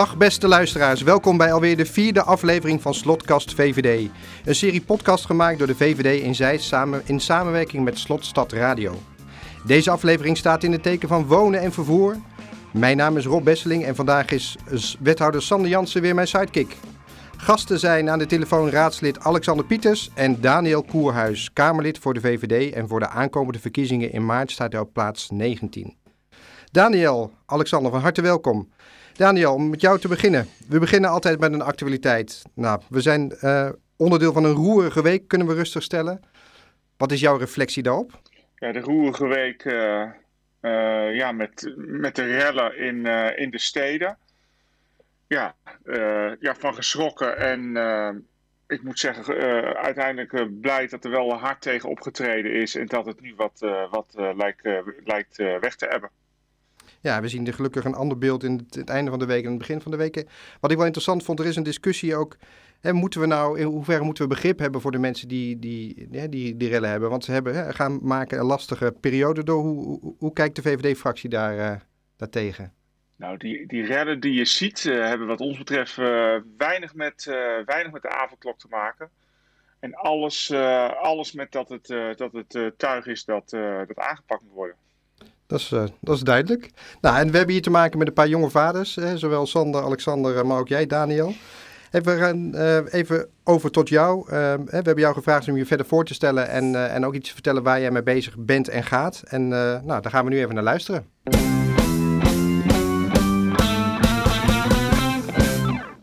Dag 0.00 0.16
beste 0.16 0.48
luisteraars, 0.48 1.02
welkom 1.02 1.36
bij 1.36 1.52
alweer 1.52 1.76
de 1.76 1.86
vierde 1.86 2.22
aflevering 2.22 2.82
van 2.82 2.94
Slotkast 2.94 3.54
VVD. 3.54 4.10
Een 4.44 4.54
serie 4.54 4.82
podcast 4.82 5.26
gemaakt 5.26 5.58
door 5.58 5.66
de 5.66 5.74
VVD 5.74 6.22
in 6.22 6.34
Zeist 6.34 6.64
samen, 6.64 7.02
in 7.04 7.20
samenwerking 7.20 7.84
met 7.84 7.98
Slotstad 7.98 8.52
Radio. 8.52 8.94
Deze 9.66 9.90
aflevering 9.90 10.36
staat 10.36 10.62
in 10.62 10.72
het 10.72 10.82
teken 10.82 11.08
van 11.08 11.26
wonen 11.26 11.60
en 11.60 11.72
vervoer. 11.72 12.16
Mijn 12.72 12.96
naam 12.96 13.16
is 13.16 13.26
Rob 13.26 13.44
Besseling 13.44 13.84
en 13.84 13.94
vandaag 13.94 14.30
is 14.30 14.56
wethouder 15.00 15.42
Sander 15.42 15.70
Jansen 15.70 16.02
weer 16.02 16.14
mijn 16.14 16.28
sidekick. 16.28 16.76
Gasten 17.36 17.78
zijn 17.78 18.10
aan 18.10 18.18
de 18.18 18.26
telefoon 18.26 18.70
raadslid 18.70 19.20
Alexander 19.20 19.64
Pieters 19.64 20.10
en 20.14 20.40
Daniel 20.40 20.82
Koerhuis, 20.82 21.52
Kamerlid 21.52 21.98
voor 21.98 22.14
de 22.14 22.20
VVD 22.20 22.72
en 22.74 22.88
voor 22.88 23.00
de 23.00 23.08
aankomende 23.08 23.58
verkiezingen 23.58 24.12
in 24.12 24.26
maart 24.26 24.50
staat 24.50 24.72
hij 24.72 24.80
op 24.80 24.92
plaats 24.92 25.30
19. 25.30 25.96
Daniel, 26.72 27.32
Alexander, 27.46 27.90
van 27.90 28.00
harte 28.00 28.22
welkom. 28.22 28.68
Daniel, 29.20 29.54
om 29.54 29.70
met 29.70 29.80
jou 29.80 29.98
te 29.98 30.08
beginnen. 30.08 30.46
We 30.68 30.78
beginnen 30.78 31.10
altijd 31.10 31.40
met 31.40 31.52
een 31.52 31.62
actualiteit. 31.62 32.42
Nou, 32.54 32.80
we 32.88 33.00
zijn 33.00 33.36
uh, 33.42 33.68
onderdeel 33.96 34.32
van 34.32 34.44
een 34.44 34.54
roerige 34.54 35.02
week, 35.02 35.28
kunnen 35.28 35.46
we 35.46 35.54
rustig 35.54 35.82
stellen. 35.82 36.20
Wat 36.96 37.12
is 37.12 37.20
jouw 37.20 37.36
reflectie 37.36 37.82
daarop? 37.82 38.20
Ja, 38.54 38.72
de 38.72 38.80
roerige 38.80 39.26
week 39.26 39.64
uh, 39.64 39.74
uh, 40.60 41.14
ja, 41.16 41.32
met, 41.32 41.74
met 41.76 42.16
de 42.16 42.24
rellen 42.24 42.78
in, 42.78 43.06
in 43.36 43.50
de 43.50 43.58
steden. 43.58 44.18
Ja, 45.26 45.54
ja, 46.40 46.54
van 46.54 46.74
geschrokken 46.74 47.36
en 47.38 47.76
ik 48.66 48.82
moet 48.82 48.98
zeggen, 48.98 49.34
uiteindelijk 49.76 50.60
blij 50.60 50.86
dat 50.86 51.04
er 51.04 51.10
wel 51.10 51.34
hard 51.34 51.60
tegen 51.60 51.88
opgetreden 51.88 52.52
is 52.52 52.74
en 52.74 52.86
dat 52.86 53.06
het 53.06 53.20
nu 53.20 53.34
wat, 53.36 53.58
wat 53.90 54.14
lijkt, 54.36 54.68
lijkt 55.04 55.36
weg 55.36 55.76
te 55.76 55.86
hebben 55.86 56.10
ja, 57.00 57.20
we 57.20 57.28
zien 57.28 57.46
er 57.46 57.54
gelukkig 57.54 57.84
een 57.84 57.94
ander 57.94 58.18
beeld 58.18 58.44
in 58.44 58.66
het, 58.70 58.88
einde 58.88 59.10
van 59.10 59.18
de 59.18 59.26
week 59.26 59.44
en 59.44 59.50
het 59.50 59.58
begin 59.58 59.80
van 59.80 59.90
de 59.90 59.96
week. 59.96 60.24
Wat 60.60 60.70
ik 60.70 60.76
wel 60.76 60.86
interessant 60.86 61.24
vond, 61.24 61.38
er 61.38 61.46
is 61.46 61.56
een 61.56 61.62
discussie 61.62 62.16
ook. 62.16 62.36
Hè, 62.80 62.92
moeten 62.92 63.20
we 63.20 63.26
nou, 63.26 63.58
in 63.58 63.66
hoeverre 63.66 64.04
moeten 64.04 64.22
we 64.22 64.34
begrip 64.34 64.58
hebben 64.58 64.80
voor 64.80 64.92
de 64.92 64.98
mensen 64.98 65.28
die 65.28 65.58
die, 65.58 66.08
hè, 66.10 66.28
die, 66.28 66.56
die 66.56 66.68
rellen 66.68 66.90
hebben? 66.90 67.10
Want 67.10 67.24
ze 67.24 67.32
hebben, 67.32 67.54
hè, 67.54 67.72
gaan 67.72 67.98
maken 68.02 68.38
een 68.38 68.44
lastige 68.44 68.94
periode 69.00 69.44
door. 69.44 69.62
Hoe, 69.62 70.14
hoe, 70.18 70.32
kijkt 70.32 70.56
de 70.56 70.62
VVD-fractie 70.62 71.30
daar, 71.30 71.56
uh, 71.56 71.80
daartegen? 72.16 72.72
Nou, 73.16 73.36
die, 73.36 73.66
die 73.66 73.84
rellen 73.84 74.20
die 74.20 74.32
je 74.32 74.44
ziet, 74.44 74.84
uh, 74.84 75.06
hebben 75.06 75.26
wat 75.26 75.40
ons 75.40 75.58
betreft 75.58 75.96
uh, 75.96 76.36
weinig, 76.56 76.94
met, 76.94 77.24
weinig 77.64 77.92
met 77.92 78.02
de 78.02 78.08
avondklok 78.08 78.58
te 78.58 78.66
maken. 78.70 79.10
En 79.78 79.94
alles, 79.94 80.52
alles 81.00 81.32
met 81.32 81.52
dat 81.52 81.68
het, 81.68 81.86
dat 82.16 82.32
het 82.32 82.72
tuig 82.76 83.06
is 83.06 83.24
dat, 83.24 83.50
dat 83.86 83.98
aangepakt 83.98 84.42
moet 84.42 84.52
worden. 84.52 84.76
Dat 85.50 85.60
is, 85.60 85.70
uh, 85.70 85.84
dat 86.00 86.16
is 86.16 86.22
duidelijk. 86.22 86.70
Nou, 87.00 87.16
en 87.16 87.30
we 87.30 87.36
hebben 87.36 87.54
hier 87.54 87.62
te 87.62 87.70
maken 87.70 87.98
met 87.98 88.08
een 88.08 88.14
paar 88.14 88.28
jonge 88.28 88.50
vaders. 88.50 88.94
Hè, 88.94 89.18
zowel 89.18 89.46
Sander, 89.46 89.82
Alexander, 89.82 90.36
eh, 90.36 90.44
maar 90.44 90.58
ook 90.58 90.68
jij, 90.68 90.86
Daniel. 90.86 91.34
En 91.90 92.02
we 92.02 92.16
gaan 92.16 92.54
uh, 92.54 92.78
even 92.90 93.28
over 93.44 93.70
tot 93.70 93.88
jou. 93.88 94.20
Uh, 94.20 94.30
we 94.64 94.70
hebben 94.70 94.98
jou 94.98 95.14
gevraagd 95.14 95.48
om 95.48 95.56
je 95.56 95.66
verder 95.66 95.86
voor 95.86 96.04
te 96.04 96.14
stellen 96.14 96.48
en, 96.48 96.90
en 96.90 97.06
ook 97.06 97.14
iets 97.14 97.28
te 97.28 97.34
vertellen 97.34 97.62
waar 97.62 97.80
jij 97.80 97.90
mee 97.90 98.02
bezig 98.02 98.36
bent 98.38 98.68
en 98.68 98.84
gaat. 98.84 99.22
En 99.26 99.48
nou, 99.48 99.84
daar 99.86 100.10
gaan 100.10 100.24
we 100.24 100.30
nu 100.30 100.38
even 100.38 100.54
naar 100.54 100.62
luisteren. 100.62 101.06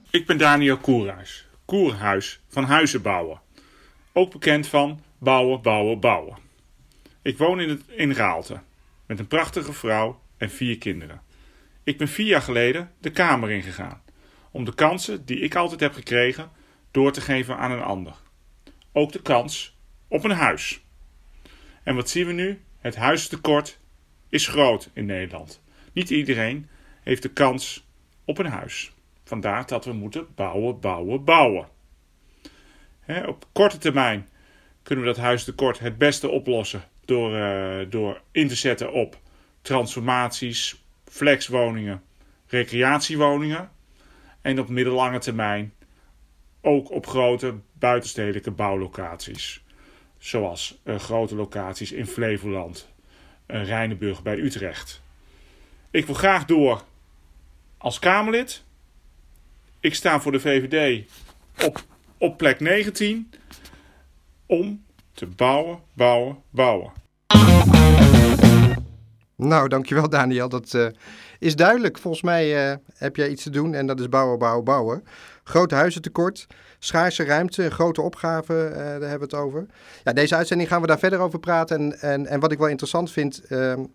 Ik 0.09 0.25
ben 0.25 0.37
Daniel 0.37 0.77
Koerhuis, 0.77 1.47
Koerhuis 1.65 2.41
van 2.47 2.63
Huizen 2.63 3.01
Bouwen. 3.01 3.41
Ook 4.13 4.31
bekend 4.31 4.67
van 4.67 4.99
Bouwen, 5.19 5.61
Bouwen, 5.61 5.99
Bouwen. 5.99 6.37
Ik 7.21 7.37
woon 7.37 7.59
in, 7.59 7.69
het, 7.69 7.81
in 7.87 8.11
Raalte 8.11 8.59
met 9.07 9.19
een 9.19 9.27
prachtige 9.27 9.73
vrouw 9.73 10.21
en 10.37 10.49
vier 10.49 10.77
kinderen. 10.77 11.21
Ik 11.83 11.97
ben 11.97 12.07
vier 12.07 12.27
jaar 12.27 12.41
geleden 12.41 12.91
de 12.99 13.11
Kamer 13.11 13.51
ingegaan 13.51 14.01
om 14.51 14.65
de 14.65 14.73
kansen 14.73 15.25
die 15.25 15.39
ik 15.39 15.55
altijd 15.55 15.79
heb 15.79 15.93
gekregen 15.93 16.51
door 16.91 17.11
te 17.11 17.21
geven 17.21 17.57
aan 17.57 17.71
een 17.71 17.81
ander. 17.81 18.15
Ook 18.91 19.11
de 19.11 19.21
kans 19.21 19.77
op 20.07 20.23
een 20.23 20.31
huis. 20.31 20.81
En 21.83 21.95
wat 21.95 22.09
zien 22.09 22.27
we 22.27 22.33
nu? 22.33 22.61
Het 22.77 22.95
huistekort 22.95 23.79
is 24.29 24.47
groot 24.47 24.89
in 24.93 25.05
Nederland. 25.05 25.61
Niet 25.93 26.09
iedereen 26.09 26.69
heeft 27.03 27.21
de 27.21 27.29
kans 27.29 27.87
op 28.25 28.37
een 28.37 28.45
huis. 28.45 28.91
Vandaar 29.23 29.65
dat 29.65 29.85
we 29.85 29.93
moeten 29.93 30.27
bouwen, 30.35 30.79
bouwen, 30.79 31.23
bouwen. 31.23 31.67
op 33.25 33.45
korte 33.51 33.77
termijn 33.77 34.29
kunnen 34.83 35.05
we 35.05 35.11
dat 35.11 35.21
huistekort 35.21 35.79
het 35.79 35.97
beste 35.97 36.29
oplossen 36.29 36.83
door, 37.07 37.35
uh, 37.37 37.79
door 37.89 38.21
in 38.31 38.47
te 38.47 38.55
zetten 38.55 38.91
op 38.91 39.19
transformaties, 39.61 40.83
flexwoningen, 41.05 42.03
recreatiewoningen. 42.47 43.71
En 44.41 44.59
op 44.59 44.69
middellange 44.69 45.19
termijn 45.19 45.73
ook 46.61 46.91
op 46.91 47.07
grote 47.07 47.55
buitenstedelijke 47.73 48.51
bouwlocaties. 48.51 49.63
Zoals 50.17 50.79
uh, 50.83 50.99
grote 50.99 51.35
locaties 51.35 51.91
in 51.91 52.07
Flevoland, 52.07 52.89
uh, 53.47 53.65
Rijnenburg 53.65 54.23
bij 54.23 54.37
Utrecht. 54.37 55.01
Ik 55.91 56.05
wil 56.05 56.15
graag 56.15 56.45
door 56.45 56.83
als 57.77 57.99
Kamerlid. 57.99 58.63
Ik 59.79 59.95
sta 59.95 60.19
voor 60.19 60.31
de 60.31 60.39
VVD 60.39 61.05
op, 61.65 61.83
op 62.17 62.37
plek 62.37 62.59
19 62.59 63.31
om 64.45 64.85
te 65.17 65.25
bouwen, 65.25 65.79
bouwen, 65.93 66.37
bouwen. 66.49 66.91
Nou, 69.35 69.67
dankjewel 69.67 70.09
Daniel. 70.09 70.49
Dat 70.49 70.73
uh, 70.73 70.87
is 71.39 71.55
duidelijk. 71.55 71.97
Volgens 71.97 72.23
mij 72.23 72.69
uh, 72.69 72.75
heb 72.93 73.15
jij 73.15 73.29
iets 73.29 73.43
te 73.43 73.49
doen 73.49 73.73
en 73.73 73.87
dat 73.87 73.99
is 73.99 74.09
bouwen, 74.09 74.39
bouwen, 74.39 74.63
bouwen. 74.63 75.03
Groot 75.43 75.71
huizentekort, 75.71 76.47
schaarse 76.79 77.23
ruimte, 77.23 77.71
grote 77.71 78.01
opgave, 78.01 78.69
uh, 78.71 78.77
daar 78.77 79.09
hebben 79.09 79.29
we 79.29 79.35
het 79.35 79.45
over. 79.45 79.65
Ja, 80.03 80.13
deze 80.13 80.35
uitzending 80.35 80.69
gaan 80.69 80.81
we 80.81 80.87
daar 80.87 80.99
verder 80.99 81.19
over 81.19 81.39
praten. 81.39 81.77
En, 81.77 81.99
en, 81.99 82.27
en 82.27 82.39
wat 82.39 82.51
ik 82.51 82.57
wel 82.57 82.67
interessant 82.67 83.11
vind, 83.11 83.41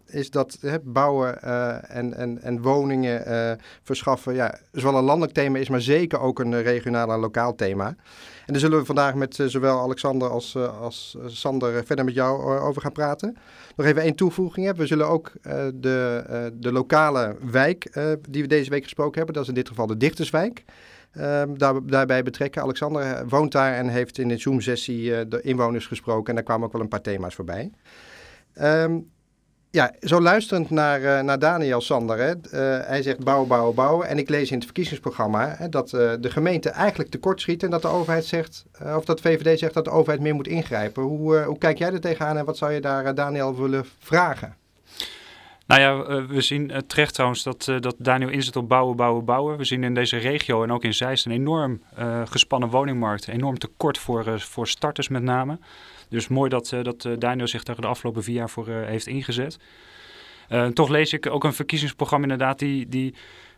is 0.07 0.31
dat 0.31 0.59
bouwen 0.83 1.43
en, 1.89 2.15
en, 2.15 2.43
en 2.43 2.63
woningen 2.63 3.59
verschaffen, 3.83 4.35
ja, 4.35 4.59
zowel 4.73 4.99
een 4.99 5.05
landelijk 5.05 5.33
thema 5.33 5.59
is, 5.59 5.69
maar 5.69 5.81
zeker 5.81 6.21
ook 6.21 6.39
een 6.39 6.63
regionaal 6.63 7.13
en 7.13 7.19
lokaal 7.19 7.55
thema. 7.55 7.97
En 8.53 8.59
daar 8.59 8.69
zullen 8.69 8.81
we 8.81 8.93
vandaag 8.95 9.15
met 9.15 9.39
zowel 9.47 9.81
Alexander 9.81 10.29
als, 10.29 10.57
als 10.57 11.17
Sander 11.27 11.85
verder 11.85 12.05
met 12.05 12.15
jou 12.15 12.59
over 12.61 12.83
gaan 12.83 12.93
praten. 12.93 13.37
Nog 13.77 13.87
even 13.87 14.03
één 14.03 14.15
toevoeging. 14.15 14.77
We 14.77 14.87
zullen 14.87 15.09
ook 15.09 15.33
de, 15.75 16.53
de 16.55 16.73
lokale 16.73 17.37
wijk 17.51 17.99
die 18.29 18.43
we 18.43 18.49
deze 18.49 18.71
week 18.71 18.83
gesproken 18.83 19.17
hebben, 19.17 19.35
dat 19.35 19.43
is 19.43 19.49
in 19.49 19.55
dit 19.55 19.69
geval 19.69 19.87
de 19.87 19.97
Dichterswijk. 19.97 20.65
Um, 21.19 21.59
daar, 21.59 21.87
daarbij 21.87 22.23
betrekken. 22.23 22.63
Alexander 22.63 23.03
eh, 23.03 23.21
woont 23.29 23.53
daar 23.53 23.75
en 23.75 23.89
heeft 23.89 24.19
in 24.19 24.29
de 24.29 24.39
Zoom-sessie 24.39 25.29
de 25.29 25.41
inwoners 25.41 25.87
gesproken. 25.87 26.29
En 26.29 26.35
daar 26.35 26.45
kwamen 26.45 26.67
ook 26.67 26.73
wel 26.73 26.83
een 26.83 26.89
paar 26.89 27.01
thema's 27.01 27.35
voorbij. 27.35 27.71
Um, 28.61 29.11
ja, 29.73 29.93
zo 30.01 30.21
luisterend 30.21 30.71
naar, 30.71 31.01
uh, 31.01 31.21
naar 31.21 31.39
Daniel 31.39 31.81
Sander. 31.81 32.19
Hè, 32.19 32.59
hij 32.87 33.03
zegt 33.03 33.25
bouwen, 33.25 33.49
bouwen, 33.49 33.75
bouwen. 33.75 34.09
En 34.09 34.19
ik 34.19 34.29
lees 34.29 34.51
in 34.51 34.57
het 34.57 34.65
verkiezingsprogramma 34.65 35.55
hè, 35.59 35.69
dat 35.69 35.91
de 35.91 36.31
gemeente 36.31 36.71
eigenlijk 36.71 37.11
tekortschiet. 37.11 37.63
En 37.63 37.71
dat 37.71 37.83
de 37.83 37.89
overheid 37.89 38.25
zegt, 38.25 38.65
of 38.97 39.05
dat 39.05 39.21
VVD 39.21 39.59
zegt 39.59 39.75
dat 39.75 39.85
de 39.85 39.91
overheid 39.91 40.23
meer 40.23 40.35
moet 40.35 40.49
ingrijpen. 40.49 41.03
Hoe, 41.03 41.43
hoe 41.43 41.59
kijk 41.59 41.79
jij 41.79 41.93
er 41.93 42.01
tegenaan 42.01 42.37
en 42.37 42.45
wat 42.45 42.57
zou 42.57 42.73
je 42.73 42.81
daar 42.81 43.15
Daniel 43.15 43.57
willen 43.57 43.85
vragen? 43.99 44.57
Nou 45.67 45.81
ja, 45.81 46.05
eh, 46.05 46.25
we 46.25 46.41
zien 46.41 46.73
terecht 46.87 47.15
trouwens 47.15 47.43
dat, 47.43 47.65
dat 47.81 47.95
Daniel 47.99 48.29
inzet 48.29 48.57
op 48.57 48.69
bouwen, 48.69 48.97
bouwen, 48.97 49.25
bouwen. 49.25 49.59
We 49.59 49.65
zien 49.65 49.85
in 49.85 49.95
deze 49.95 50.17
regio 50.17 50.63
en 50.63 50.73
ook 50.73 50.85
in 50.85 50.95
Zeist 50.95 51.27
een 51.27 51.33
enorm 51.33 51.83
gespannen 52.25 52.69
woningmarkt. 52.69 53.29
Enorm 53.29 53.59
tekort 53.59 53.99
voor, 53.99 54.41
voor 54.41 54.69
starters 54.69 55.09
met 55.09 55.23
name. 55.23 55.59
Dus 56.13 56.29
mooi 56.29 56.51
dat, 56.51 56.77
dat 56.83 57.09
Daniel 57.19 57.47
zich 57.47 57.63
daar 57.63 57.81
de 57.81 57.87
afgelopen 57.87 58.23
vier 58.23 58.35
jaar 58.35 58.51
voor 58.51 58.69
heeft 58.69 59.07
ingezet. 59.07 59.59
toch 60.73 60.89
lees 60.89 61.13
ik 61.13 61.27
ook 61.27 61.45
een 61.45 61.53
verkiezingsprogramma 61.53 62.25
inderdaad 62.25 62.59
die... 62.59 62.89
die 62.89 63.15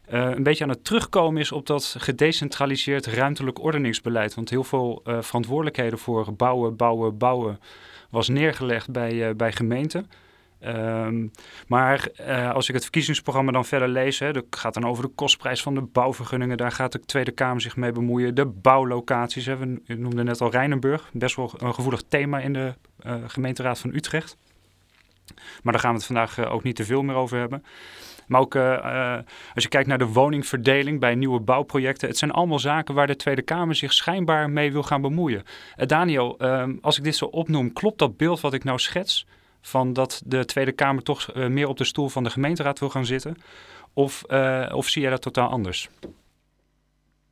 een 0.07 0.43
beetje 0.43 0.65
aan 0.65 0.71
het 0.71 0.85
terugkomen 0.85 1.41
is 1.41 1.53
op 1.53 1.67
dat 1.67 1.95
gedecentraliseerd 1.99 3.07
ruimtelijk 3.07 3.63
ordeningsbeleid. 3.63 4.35
Want 4.35 4.51
heel 4.51 4.65
veel 4.65 5.03
verantwoordelijkheden 5.05 5.99
voor 5.99 6.35
bouwen, 6.35 6.77
bouwen, 6.77 7.19
bouwen 7.19 7.61
was 8.11 8.29
neergelegd 8.29 8.91
bij, 8.91 9.37
bij 9.37 9.53
gemeenten. 9.53 10.11
Um, 10.67 11.31
maar 11.67 12.09
uh, 12.21 12.53
als 12.53 12.69
ik 12.69 12.75
het 12.75 12.83
verkiezingsprogramma 12.83 13.53
dan 13.53 13.65
verder 13.65 13.89
lees, 13.89 14.19
hè, 14.19 14.33
dat 14.33 14.45
gaat 14.51 14.75
dan 14.75 14.87
over 14.87 15.05
de 15.05 15.11
kostprijs 15.15 15.63
van 15.63 15.75
de 15.75 15.81
bouwvergunningen. 15.81 16.57
Daar 16.57 16.73
gaat 16.73 16.93
de 16.93 17.01
Tweede 17.01 17.31
Kamer 17.31 17.61
zich 17.61 17.77
mee 17.77 17.93
bemoeien. 17.93 18.35
De 18.35 18.47
bouwlocaties, 18.47 19.47
hè, 19.47 19.57
we 19.57 19.81
noemden 19.87 20.25
net 20.25 20.41
al 20.41 20.51
Rijnenburg, 20.51 21.11
best 21.13 21.37
wel 21.37 21.53
een 21.59 21.75
gevoelig 21.75 22.03
thema 22.09 22.39
in 22.39 22.53
de 22.53 22.75
uh, 23.07 23.15
gemeenteraad 23.27 23.79
van 23.79 23.95
Utrecht. 23.95 24.37
Maar 25.63 25.73
daar 25.73 25.83
gaan 25.83 25.91
we 25.91 25.97
het 25.97 26.07
vandaag 26.07 26.39
uh, 26.39 26.53
ook 26.53 26.63
niet 26.63 26.77
te 26.77 26.85
veel 26.85 27.03
meer 27.03 27.17
over 27.17 27.39
hebben. 27.39 27.65
Maar 28.27 28.41
ook 28.41 28.57
als 29.55 29.63
je 29.63 29.69
kijkt 29.69 29.89
naar 29.89 29.99
de 29.99 30.07
woningverdeling 30.07 31.01
bij 31.01 31.15
nieuwe 31.15 31.41
bouwprojecten. 31.41 32.09
Het 32.09 32.19
zijn 32.19 32.31
allemaal 32.31 32.59
zaken 32.59 32.95
waar 32.95 33.07
de 33.07 33.17
Tweede 33.17 33.43
Kamer 33.43 33.75
zich 33.75 33.93
schijnbaar 33.93 34.51
mee 34.51 34.73
wil 34.73 34.83
gaan 34.83 35.01
bemoeien. 35.01 35.43
Daniel, 35.77 36.39
ehm, 36.39 36.77
als 36.81 36.99
ik 36.99 37.05
dit 37.05 37.17
zo 37.17 37.25
opnoem, 37.25 37.73
klopt 37.73 37.99
dat 37.99 38.17
beeld 38.17 38.41
wat 38.41 38.55
ik 38.55 38.65
nou 38.65 38.79
schets? 38.79 39.27
Van 39.67 39.93
dat 39.93 40.23
de 40.27 40.45
Tweede 40.45 40.73
Kamer 40.73 41.03
toch 41.03 41.35
uh, 41.35 41.47
meer 41.47 41.69
op 41.69 41.77
de 41.77 41.85
stoel 41.85 42.09
van 42.09 42.25
de 42.25 42.31
gemeenteraad 42.31 42.79
wil 42.79 42.91
gaan 42.91 43.07
zitten? 43.07 43.37
Of, 43.93 44.25
uh, 44.29 44.73
of 44.75 44.89
zie 44.89 45.03
jij 45.03 45.11
dat 45.11 45.23
totaal 45.23 45.49
anders? 45.49 45.89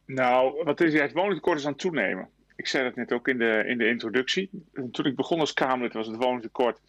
Nou, 0.07 0.65
wat 0.65 0.81
is, 0.81 0.93
het 0.95 1.13
woningtekort 1.13 1.59
is 1.59 1.65
aan 1.65 1.73
het 1.73 1.81
toenemen. 1.81 2.29
Ik 2.57 2.67
zei 2.67 2.85
dat 2.85 2.97
net 2.97 3.13
ook 3.13 3.29
in 3.29 3.39
de, 3.39 3.65
in 3.67 3.79
de 3.79 3.89
introductie. 3.89 4.51
Toen 4.93 5.07
ik 5.07 5.17
begon 5.17 5.41
als 5.41 5.53
Kamerlid 5.53 5.93
was 5.93 6.07
het 6.07 6.17
woningtekort 6.17 6.81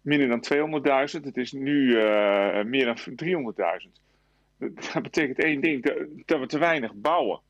minder 0.00 0.28
dan 0.28 0.82
200.000. 1.16 1.24
Het 1.24 1.36
is 1.36 1.52
nu 1.52 1.82
uh, 1.82 2.62
meer 2.62 2.84
dan 2.84 2.98
300.000. 3.24 3.90
Dat 4.92 5.02
betekent 5.02 5.38
één 5.38 5.60
ding, 5.60 5.84
dat 6.24 6.40
we 6.40 6.46
te 6.46 6.58
weinig 6.58 6.92
bouwen. 6.94 7.40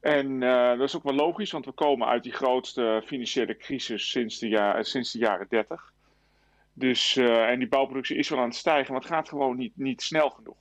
En 0.00 0.40
dat 0.40 0.80
is 0.80 0.96
ook 0.96 1.02
wel 1.02 1.14
logisch, 1.14 1.50
want 1.50 1.64
we 1.64 1.72
komen 1.72 2.08
uit 2.08 2.22
die 2.22 2.32
grootste 2.32 3.02
financiële 3.06 3.56
crisis 3.56 4.10
sinds 4.10 4.38
de, 4.38 4.48
ja, 4.48 4.82
sinds 4.82 5.12
de 5.12 5.18
jaren 5.18 5.46
30. 5.48 5.91
Dus, 6.72 7.16
uh, 7.16 7.48
en 7.48 7.58
die 7.58 7.68
bouwproductie 7.68 8.16
is 8.16 8.28
wel 8.28 8.38
aan 8.38 8.44
het 8.44 8.54
stijgen, 8.54 8.92
maar 8.92 9.00
het 9.00 9.10
gaat 9.10 9.28
gewoon 9.28 9.56
niet, 9.56 9.72
niet 9.76 10.02
snel 10.02 10.30
genoeg. 10.30 10.56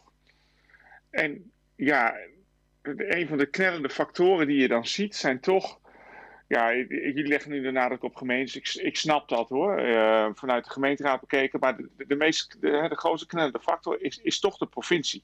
En 1.09 1.51
ja, 1.75 2.15
een 2.81 3.27
van 3.27 3.37
de 3.37 3.45
knellende 3.45 3.89
factoren 3.89 4.47
die 4.47 4.61
je 4.61 4.67
dan 4.67 4.87
ziet 4.87 5.15
zijn 5.15 5.39
toch. 5.39 5.79
Ja, 6.47 6.73
jullie 6.73 7.27
leggen 7.27 7.51
nu 7.51 7.61
de 7.61 7.71
nadruk 7.71 8.03
op 8.03 8.15
gemeentes. 8.15 8.55
Ik, 8.55 8.83
ik 8.83 8.97
snap 8.97 9.29
dat 9.29 9.49
hoor, 9.49 9.81
uh, 9.81 10.29
vanuit 10.33 10.63
de 10.63 10.71
gemeenteraad 10.71 11.19
bekeken. 11.19 11.59
Maar 11.59 11.77
de, 11.77 11.89
de, 12.07 12.15
meest, 12.15 12.61
de, 12.61 12.85
de 12.89 12.97
grootste 12.97 13.27
knellende 13.27 13.59
factor 13.59 14.01
is, 14.01 14.17
is 14.17 14.39
toch 14.39 14.57
de 14.57 14.65
provincie. 14.65 15.23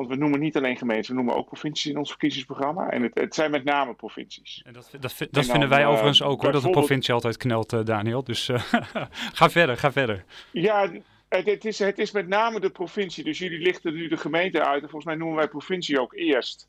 Want 0.00 0.12
we 0.12 0.18
noemen 0.18 0.40
niet 0.40 0.56
alleen 0.56 0.76
gemeenten, 0.76 1.10
we 1.10 1.16
noemen 1.16 1.36
ook 1.36 1.46
provincies 1.46 1.90
in 1.90 1.98
ons 1.98 2.08
verkiezingsprogramma. 2.08 2.90
En 2.90 3.02
het, 3.02 3.14
het 3.14 3.34
zijn 3.34 3.50
met 3.50 3.64
name 3.64 3.94
provincies. 3.94 4.62
En 4.64 4.72
dat, 4.72 4.90
dat, 5.00 5.16
dat 5.30 5.46
vinden 5.46 5.68
wij 5.68 5.82
uh, 5.82 5.88
overigens 5.88 6.22
ook 6.22 6.42
hoor, 6.42 6.52
dat 6.52 6.62
de 6.62 6.70
provincie 6.70 7.14
altijd 7.14 7.36
knelt, 7.36 7.72
uh, 7.72 7.84
Daniel. 7.84 8.24
Dus 8.24 8.48
uh, 8.48 8.62
ga 9.38 9.50
verder, 9.50 9.76
ga 9.76 9.92
verder. 9.92 10.24
Ja, 10.50 10.90
het, 11.28 11.46
het, 11.46 11.64
is, 11.64 11.78
het 11.78 11.98
is 11.98 12.10
met 12.10 12.28
name 12.28 12.60
de 12.60 12.70
provincie. 12.70 13.24
Dus 13.24 13.38
jullie 13.38 13.58
lichten 13.58 13.94
nu 13.94 14.08
de 14.08 14.16
gemeente 14.16 14.64
uit. 14.64 14.82
En 14.82 14.88
volgens 14.88 15.04
mij 15.04 15.14
noemen 15.14 15.36
wij 15.36 15.48
provincie 15.48 16.00
ook 16.00 16.14
eerst. 16.14 16.68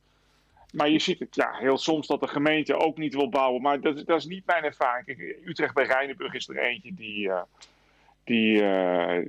Maar 0.74 0.90
je 0.90 1.00
ziet 1.00 1.20
het 1.20 1.36
ja, 1.36 1.52
heel 1.54 1.78
soms 1.78 2.08
dat 2.08 2.20
de 2.20 2.28
gemeente 2.28 2.76
ook 2.76 2.98
niet 2.98 3.14
wil 3.14 3.30
bouwen. 3.30 3.62
Maar 3.62 3.82
dat, 3.82 4.06
dat 4.06 4.18
is 4.18 4.26
niet 4.26 4.46
mijn 4.46 4.64
ervaring. 4.64 5.06
Kijk, 5.06 5.38
Utrecht 5.46 5.74
bij 5.74 5.86
Rijnenburg 5.86 6.34
is 6.34 6.50
er 6.50 6.58
eentje 6.58 6.94
die, 6.94 7.30
die, 8.24 8.64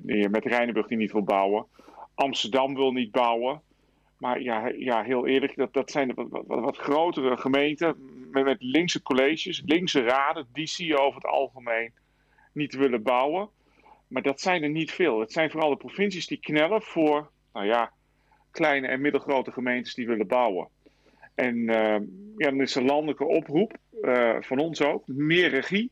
die 0.00 0.28
met 0.28 0.44
Rijnenburg 0.44 0.86
die 0.86 0.98
niet 0.98 1.12
wil 1.12 1.24
bouwen. 1.24 1.66
Amsterdam 2.14 2.74
wil 2.74 2.92
niet 2.92 3.10
bouwen. 3.10 3.60
Maar 4.22 4.40
ja, 4.40 4.68
ja 4.68 5.02
heel 5.02 5.26
eerlijk, 5.26 5.56
dat, 5.56 5.72
dat 5.72 5.90
zijn 5.90 6.14
wat, 6.14 6.44
wat, 6.46 6.76
grotere 6.76 7.36
gemeenten 7.36 7.96
met, 8.30 8.44
met, 8.44 8.56
linkse 8.62 9.02
colleges, 9.02 9.62
linkse 9.66 10.00
raden, 10.00 10.46
die 10.52 10.66
zie 10.66 10.86
je 10.86 10.98
over 10.98 11.14
het 11.14 11.30
algemeen 11.30 11.92
niet 12.52 12.74
willen 12.74 13.02
bouwen. 13.02 13.48
Maar 14.08 14.22
dat 14.22 14.40
zijn 14.40 14.62
er 14.62 14.68
niet 14.68 14.90
veel. 14.92 15.20
Het 15.20 15.32
zijn 15.32 15.50
vooral 15.50 15.70
de 15.70 15.76
provincies 15.76 16.26
die 16.26 16.40
knellen 16.40 16.82
voor, 16.82 17.30
nou 17.52 17.66
ja, 17.66 17.92
kleine 18.50 18.86
en 18.86 19.00
middelgrote 19.00 19.52
gemeentes 19.52 19.94
die 19.94 20.06
willen 20.06 20.26
bouwen. 20.26 20.68
En 21.34 21.56
uh, 21.56 21.96
ja, 22.36 22.50
dan 22.50 22.60
is 22.60 22.74
een 22.74 22.84
landelijke 22.84 23.24
oproep, 23.24 23.76
uh, 24.02 24.36
van 24.40 24.58
ons 24.58 24.82
ook, 24.82 25.06
meer 25.06 25.48
regie. 25.48 25.90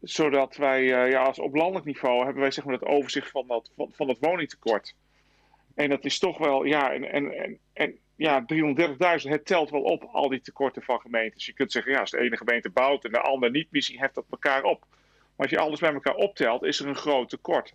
Zodat 0.00 0.56
wij, 0.56 0.82
uh, 0.82 1.10
ja, 1.10 1.22
als 1.22 1.38
op 1.38 1.54
landelijk 1.54 1.86
niveau 1.86 2.24
hebben 2.24 2.42
wij 2.42 2.50
zeg 2.50 2.64
maar 2.64 2.74
het 2.74 2.86
overzicht 2.86 3.30
van 3.30 3.46
dat, 3.46 3.70
van, 3.76 3.88
van 3.92 4.08
het 4.08 4.18
woningtekort. 4.20 4.94
En 5.74 5.88
dat 5.88 6.04
is 6.04 6.18
toch 6.18 6.38
wel, 6.38 6.64
ja, 6.64 6.92
en, 6.92 7.12
en, 7.12 7.58
en, 7.72 7.98
ja, 8.16 8.44
330.000, 8.52 9.30
het 9.30 9.46
telt 9.46 9.70
wel 9.70 9.82
op, 9.82 10.02
al 10.12 10.28
die 10.28 10.40
tekorten 10.40 10.82
van 10.82 11.00
gemeentes. 11.00 11.46
Je 11.46 11.52
kunt 11.52 11.72
zeggen, 11.72 11.92
ja, 11.92 12.00
als 12.00 12.10
de 12.10 12.20
ene 12.20 12.36
gemeente 12.36 12.70
bouwt 12.70 13.04
en 13.04 13.12
de 13.12 13.20
andere 13.20 13.52
niet, 13.52 13.70
misschien 13.70 13.98
heft 13.98 14.14
dat 14.14 14.26
elkaar 14.30 14.62
op. 14.62 14.84
Maar 15.36 15.46
als 15.46 15.50
je 15.50 15.58
alles 15.58 15.80
bij 15.80 15.92
elkaar 15.92 16.14
optelt, 16.14 16.62
is 16.62 16.80
er 16.80 16.86
een 16.86 16.96
groot 16.96 17.28
tekort. 17.28 17.74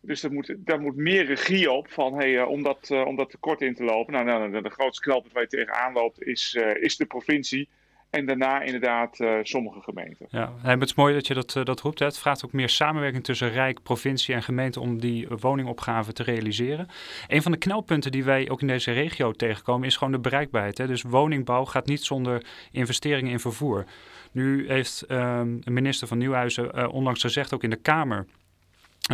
Dus 0.00 0.22
er 0.22 0.32
moet, 0.32 0.54
daar 0.58 0.80
moet 0.80 0.96
meer 0.96 1.24
regie 1.24 1.70
op 1.70 1.88
van, 1.90 2.14
hey, 2.14 2.30
uh, 2.30 2.48
om, 2.48 2.62
dat, 2.62 2.88
uh, 2.92 3.06
om 3.06 3.16
dat 3.16 3.30
tekort 3.30 3.60
in 3.60 3.74
te 3.74 3.84
lopen. 3.84 4.12
Nou, 4.12 4.24
nou, 4.24 4.48
nou 4.48 4.62
de 4.62 4.70
grootste 4.70 5.02
knelpunt 5.02 5.32
waar 5.32 5.42
je 5.42 5.48
tegenaan 5.48 5.92
loopt 5.92 6.22
is, 6.22 6.54
uh, 6.58 6.82
is 6.82 6.96
de 6.96 7.06
provincie. 7.06 7.68
En 8.10 8.26
daarna 8.26 8.62
inderdaad 8.62 9.20
uh, 9.20 9.38
sommige 9.42 9.80
gemeenten. 9.80 10.26
Ja, 10.30 10.52
het 10.62 10.82
is 10.82 10.94
mooi 10.94 11.14
dat 11.14 11.26
je 11.26 11.34
dat, 11.34 11.54
uh, 11.54 11.64
dat 11.64 11.80
roept. 11.80 11.98
Hè. 11.98 12.04
Het 12.04 12.18
vraagt 12.18 12.44
ook 12.44 12.52
meer 12.52 12.68
samenwerking 12.68 13.24
tussen 13.24 13.50
Rijk, 13.50 13.82
provincie 13.82 14.34
en 14.34 14.42
gemeente 14.42 14.80
om 14.80 15.00
die 15.00 15.28
woningopgave 15.28 16.12
te 16.12 16.22
realiseren. 16.22 16.88
Een 17.26 17.42
van 17.42 17.52
de 17.52 17.58
knelpunten 17.58 18.12
die 18.12 18.24
wij 18.24 18.50
ook 18.50 18.60
in 18.60 18.66
deze 18.66 18.92
regio 18.92 19.32
tegenkomen 19.32 19.86
is 19.86 19.96
gewoon 19.96 20.12
de 20.12 20.20
bereikbaarheid. 20.20 20.78
Hè. 20.78 20.86
Dus 20.86 21.02
woningbouw 21.02 21.64
gaat 21.64 21.86
niet 21.86 22.04
zonder 22.04 22.44
investeringen 22.70 23.32
in 23.32 23.40
vervoer. 23.40 23.84
Nu 24.32 24.68
heeft 24.68 25.08
de 25.08 25.60
minister 25.64 26.08
van 26.08 26.18
Nieuwhuizen 26.18 26.90
onlangs 26.90 27.20
gezegd, 27.20 27.54
ook 27.54 27.62
in 27.62 27.70
de 27.70 27.76
Kamer, 27.76 28.26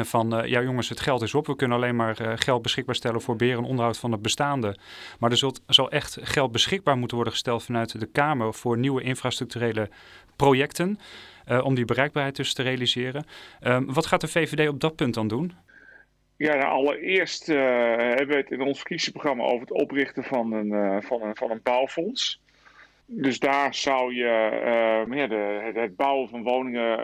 van 0.00 0.38
uh, 0.38 0.46
ja 0.48 0.62
jongens, 0.62 0.88
het 0.88 1.00
geld 1.00 1.22
is 1.22 1.34
op. 1.34 1.46
We 1.46 1.56
kunnen 1.56 1.76
alleen 1.76 1.96
maar 1.96 2.20
uh, 2.22 2.32
geld 2.34 2.62
beschikbaar 2.62 2.94
stellen 2.94 3.20
voor 3.20 3.36
beheer 3.36 3.56
en 3.56 3.64
onderhoud 3.64 3.98
van 3.98 4.12
het 4.12 4.22
bestaande. 4.22 4.76
Maar 5.18 5.30
er 5.30 5.36
zult, 5.36 5.62
zal 5.66 5.90
echt 5.90 6.18
geld 6.22 6.52
beschikbaar 6.52 6.96
moeten 6.96 7.16
worden 7.16 7.34
gesteld 7.34 7.64
vanuit 7.64 8.00
de 8.00 8.06
Kamer 8.06 8.54
voor 8.54 8.78
nieuwe 8.78 9.02
infrastructurele 9.02 9.88
projecten. 10.36 10.98
Uh, 11.46 11.64
om 11.64 11.74
die 11.74 11.84
bereikbaarheid 11.84 12.36
dus 12.36 12.54
te 12.54 12.62
realiseren. 12.62 13.24
Um, 13.60 13.92
wat 13.92 14.06
gaat 14.06 14.20
de 14.20 14.28
VVD 14.28 14.68
op 14.68 14.80
dat 14.80 14.96
punt 14.96 15.14
dan 15.14 15.28
doen? 15.28 15.52
Ja, 16.36 16.54
nou, 16.54 16.70
allereerst 16.70 17.46
hebben 17.46 18.26
we 18.26 18.36
het 18.36 18.50
in 18.50 18.60
ons 18.60 18.78
verkiezingsprogramma 18.78 19.44
over 19.44 19.60
het 19.60 19.72
oprichten 19.72 20.24
van 20.24 20.52
een, 20.52 21.02
van 21.02 21.22
een, 21.22 21.36
van 21.36 21.50
een 21.50 21.60
bouwfonds. 21.62 22.40
Dus 23.06 23.38
daar 23.38 23.74
zou 23.74 24.14
je 24.14 24.24
ja, 25.10 25.26
de, 25.26 25.70
het, 25.74 25.96
bouwen 25.96 26.28
van 26.28 26.42
woningen 26.42 26.98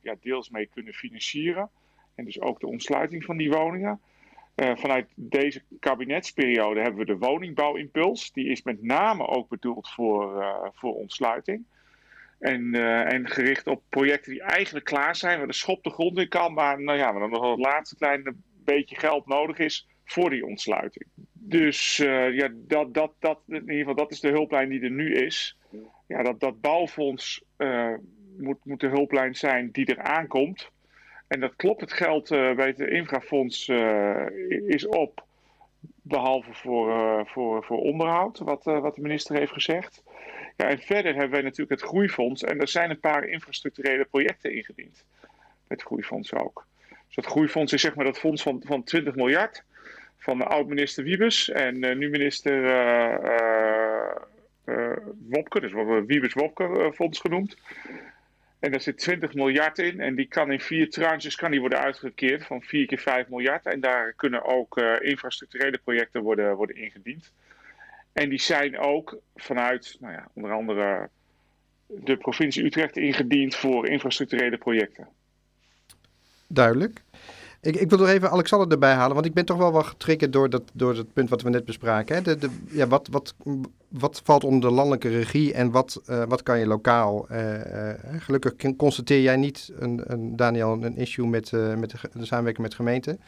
ja, 0.00 0.16
deels 0.20 0.50
mee 0.50 0.66
kunnen 0.66 0.92
financieren. 0.92 1.70
En 2.14 2.24
dus 2.24 2.40
ook 2.40 2.60
de 2.60 2.66
ontsluiting 2.66 3.24
van 3.24 3.36
die 3.36 3.50
woningen. 3.50 4.00
Uh, 4.56 4.76
vanuit 4.76 5.08
deze 5.14 5.62
kabinetsperiode 5.78 6.80
hebben 6.80 7.00
we 7.00 7.12
de 7.12 7.18
woningbouwimpuls. 7.18 8.32
Die 8.32 8.48
is 8.48 8.62
met 8.62 8.82
name 8.82 9.26
ook 9.26 9.48
bedoeld 9.48 9.90
voor, 9.90 10.40
uh, 10.40 10.66
voor 10.72 10.94
ontsluiting. 10.94 11.64
En, 12.38 12.74
uh, 12.74 13.12
en 13.12 13.28
gericht 13.28 13.66
op 13.66 13.82
projecten 13.88 14.32
die 14.32 14.42
eigenlijk 14.42 14.84
klaar 14.84 15.16
zijn, 15.16 15.38
waar 15.38 15.46
de 15.46 15.52
schop 15.52 15.82
de 15.82 15.90
grond 15.90 16.18
in 16.18 16.28
kan, 16.28 16.52
maar 16.52 16.82
nou 16.82 16.98
ja, 16.98 17.12
waar 17.12 17.20
dan 17.20 17.30
nog 17.30 17.50
het 17.50 17.58
laatste 17.58 17.96
kleine 17.96 18.34
beetje 18.64 18.96
geld 18.96 19.26
nodig 19.26 19.58
is 19.58 19.88
voor 20.04 20.30
die 20.30 20.46
ontsluiting. 20.46 21.06
Dus 21.32 21.96
ja, 22.32 22.48
dat, 22.54 22.94
dat, 22.94 23.12
dat, 23.18 23.40
in 23.46 23.60
ieder 23.60 23.76
geval, 23.76 23.94
dat 23.94 24.10
is 24.10 24.20
de 24.20 24.28
hulplijn 24.28 24.68
die 24.68 24.80
er 24.80 24.90
nu 24.90 25.14
is. 25.14 25.58
Ja, 26.06 26.22
dat, 26.22 26.40
dat 26.40 26.60
bouwfonds 26.60 27.44
moet, 28.40 28.58
moet 28.64 28.80
de 28.80 28.88
hulplijn 28.88 29.34
zijn 29.34 29.70
die 29.70 29.86
er 29.86 30.02
aankomt. 30.02 30.70
En 31.30 31.40
dat 31.40 31.56
klopt, 31.56 31.80
het 31.80 31.92
geld 31.92 32.30
uh, 32.30 32.54
bij 32.54 32.66
het 32.66 32.80
infrafonds 32.80 33.68
uh, 33.68 34.26
is 34.66 34.86
op. 34.86 35.24
Behalve 36.02 36.54
voor, 36.54 36.88
uh, 36.88 37.20
voor, 37.24 37.64
voor 37.64 37.78
onderhoud, 37.78 38.38
wat, 38.38 38.64
wat 38.64 38.94
de 38.94 39.00
minister 39.00 39.36
heeft 39.36 39.52
gezegd. 39.52 40.02
Ja, 40.56 40.68
en 40.68 40.78
verder 40.78 41.12
hebben 41.12 41.30
wij 41.30 41.42
natuurlijk 41.42 41.80
het 41.80 41.88
groeifonds. 41.88 42.42
En 42.42 42.60
er 42.60 42.68
zijn 42.68 42.90
een 42.90 43.00
paar 43.00 43.24
infrastructurele 43.24 44.04
projecten 44.04 44.54
ingediend. 44.54 45.04
Het 45.68 45.82
groeifonds 45.82 46.34
ook. 46.34 46.66
Dus 46.88 47.14
dat 47.14 47.26
groeifonds 47.26 47.72
is 47.72 47.80
zeg 47.80 47.94
maar 47.94 48.04
dat 48.04 48.18
fonds 48.18 48.42
van, 48.42 48.62
van 48.64 48.84
20 48.84 49.14
miljard. 49.14 49.64
Van 50.16 50.46
oud-minister 50.46 51.04
Wiebes 51.04 51.50
en 51.50 51.78
nu 51.98 52.10
minister 52.10 52.62
Wopke. 55.28 55.60
Dus 55.60 55.72
wordt 55.72 56.06
Wiebes 56.06 56.32
Wopke 56.32 56.92
fonds 56.94 57.18
genoemd. 57.20 57.56
En 58.60 58.70
daar 58.70 58.80
zit 58.80 58.98
20 58.98 59.34
miljard 59.34 59.78
in. 59.78 60.00
En 60.00 60.14
die 60.14 60.26
kan 60.26 60.52
in 60.52 60.60
vier 60.60 60.90
tranches 60.90 61.36
kan 61.36 61.50
die 61.50 61.60
worden 61.60 61.80
uitgekeerd 61.80 62.46
van 62.46 62.62
4 62.62 62.86
keer 62.86 62.98
5 62.98 63.28
miljard. 63.28 63.66
En 63.66 63.80
daar 63.80 64.12
kunnen 64.12 64.44
ook 64.44 64.78
uh, 64.78 64.94
infrastructurele 65.00 65.78
projecten 65.78 66.22
worden, 66.22 66.56
worden 66.56 66.76
ingediend. 66.76 67.32
En 68.12 68.28
die 68.28 68.40
zijn 68.40 68.78
ook 68.78 69.18
vanuit, 69.34 69.96
nou 70.00 70.12
ja, 70.12 70.28
onder 70.34 70.52
andere 70.52 71.08
de 71.86 72.16
provincie 72.16 72.64
Utrecht 72.64 72.96
ingediend 72.96 73.56
voor 73.56 73.88
infrastructurele 73.88 74.56
projecten. 74.58 75.08
Duidelijk. 76.46 77.02
Ik, 77.62 77.76
ik 77.76 77.90
wil 77.90 77.98
nog 77.98 78.08
even 78.08 78.30
Alexander 78.30 78.70
erbij 78.70 78.94
halen, 78.94 79.14
want 79.14 79.26
ik 79.26 79.34
ben 79.34 79.44
toch 79.44 79.56
wel 79.56 79.72
wat 79.72 79.86
getriggerd 79.86 80.32
door 80.32 80.50
dat, 80.50 80.62
door 80.72 80.94
dat 80.94 81.12
punt 81.12 81.28
wat 81.28 81.42
we 81.42 81.50
net 81.50 81.64
bespraken. 81.64 82.14
Hè? 82.14 82.22
De, 82.22 82.38
de, 82.38 82.48
ja, 82.70 82.86
wat, 82.86 83.08
wat, 83.10 83.34
wat 83.88 84.20
valt 84.24 84.44
onder 84.44 84.68
de 84.68 84.74
landelijke 84.74 85.08
regie 85.08 85.52
en 85.52 85.70
wat, 85.70 86.00
uh, 86.06 86.22
wat 86.28 86.42
kan 86.42 86.58
je 86.58 86.66
lokaal? 86.66 87.26
Uh, 87.30 87.54
uh, 87.54 87.90
gelukkig 88.18 88.76
constateer 88.76 89.20
jij 89.20 89.36
niet, 89.36 89.72
een, 89.78 90.00
een, 90.04 90.36
Daniel, 90.36 90.72
een 90.82 90.96
issue 90.96 91.26
met, 91.26 91.52
met 91.52 91.90
de, 91.90 91.96
de, 92.12 92.24
samenwerking 92.24 92.66
met 92.66 92.74
gemeenten. 92.74 93.20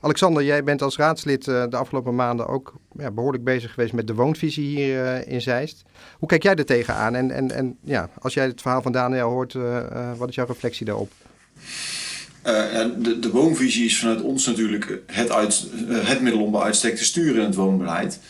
Alexander, 0.00 0.44
jij 0.44 0.64
bent 0.64 0.82
als 0.82 0.96
raadslid 0.96 1.44
de 1.44 1.76
afgelopen 1.76 2.14
maanden 2.14 2.46
ook 2.46 2.74
ja, 2.96 3.10
behoorlijk 3.10 3.44
bezig 3.44 3.72
geweest 3.72 3.92
met 3.92 4.06
de 4.06 4.14
woonvisie 4.14 4.66
hier 4.66 5.28
in 5.28 5.40
Zeist. 5.40 5.82
Hoe 6.18 6.28
kijk 6.28 6.42
jij 6.42 6.54
er 6.54 6.64
tegenaan? 6.64 7.14
En, 7.14 7.30
en, 7.30 7.50
en 7.50 7.78
ja, 7.80 8.08
als 8.18 8.34
jij 8.34 8.46
het 8.46 8.60
verhaal 8.60 8.82
van 8.82 8.92
Daniel 8.92 9.30
hoort, 9.30 9.52
wat 10.16 10.28
is 10.28 10.34
jouw 10.34 10.46
reflectie 10.46 10.86
daarop? 10.86 11.10
Uh, 12.46 12.84
de, 12.98 13.18
de 13.18 13.30
woonvisie 13.30 13.84
is 13.84 13.98
vanuit 13.98 14.20
ons 14.20 14.46
natuurlijk 14.46 14.98
het, 15.06 15.30
uit, 15.30 15.66
het 15.88 16.20
middel 16.20 16.42
om 16.42 16.50
bij 16.50 16.60
uitstek 16.60 16.96
te 16.96 17.04
sturen 17.04 17.40
in 17.40 17.46
het 17.46 17.54
woonbeleid. 17.54 18.20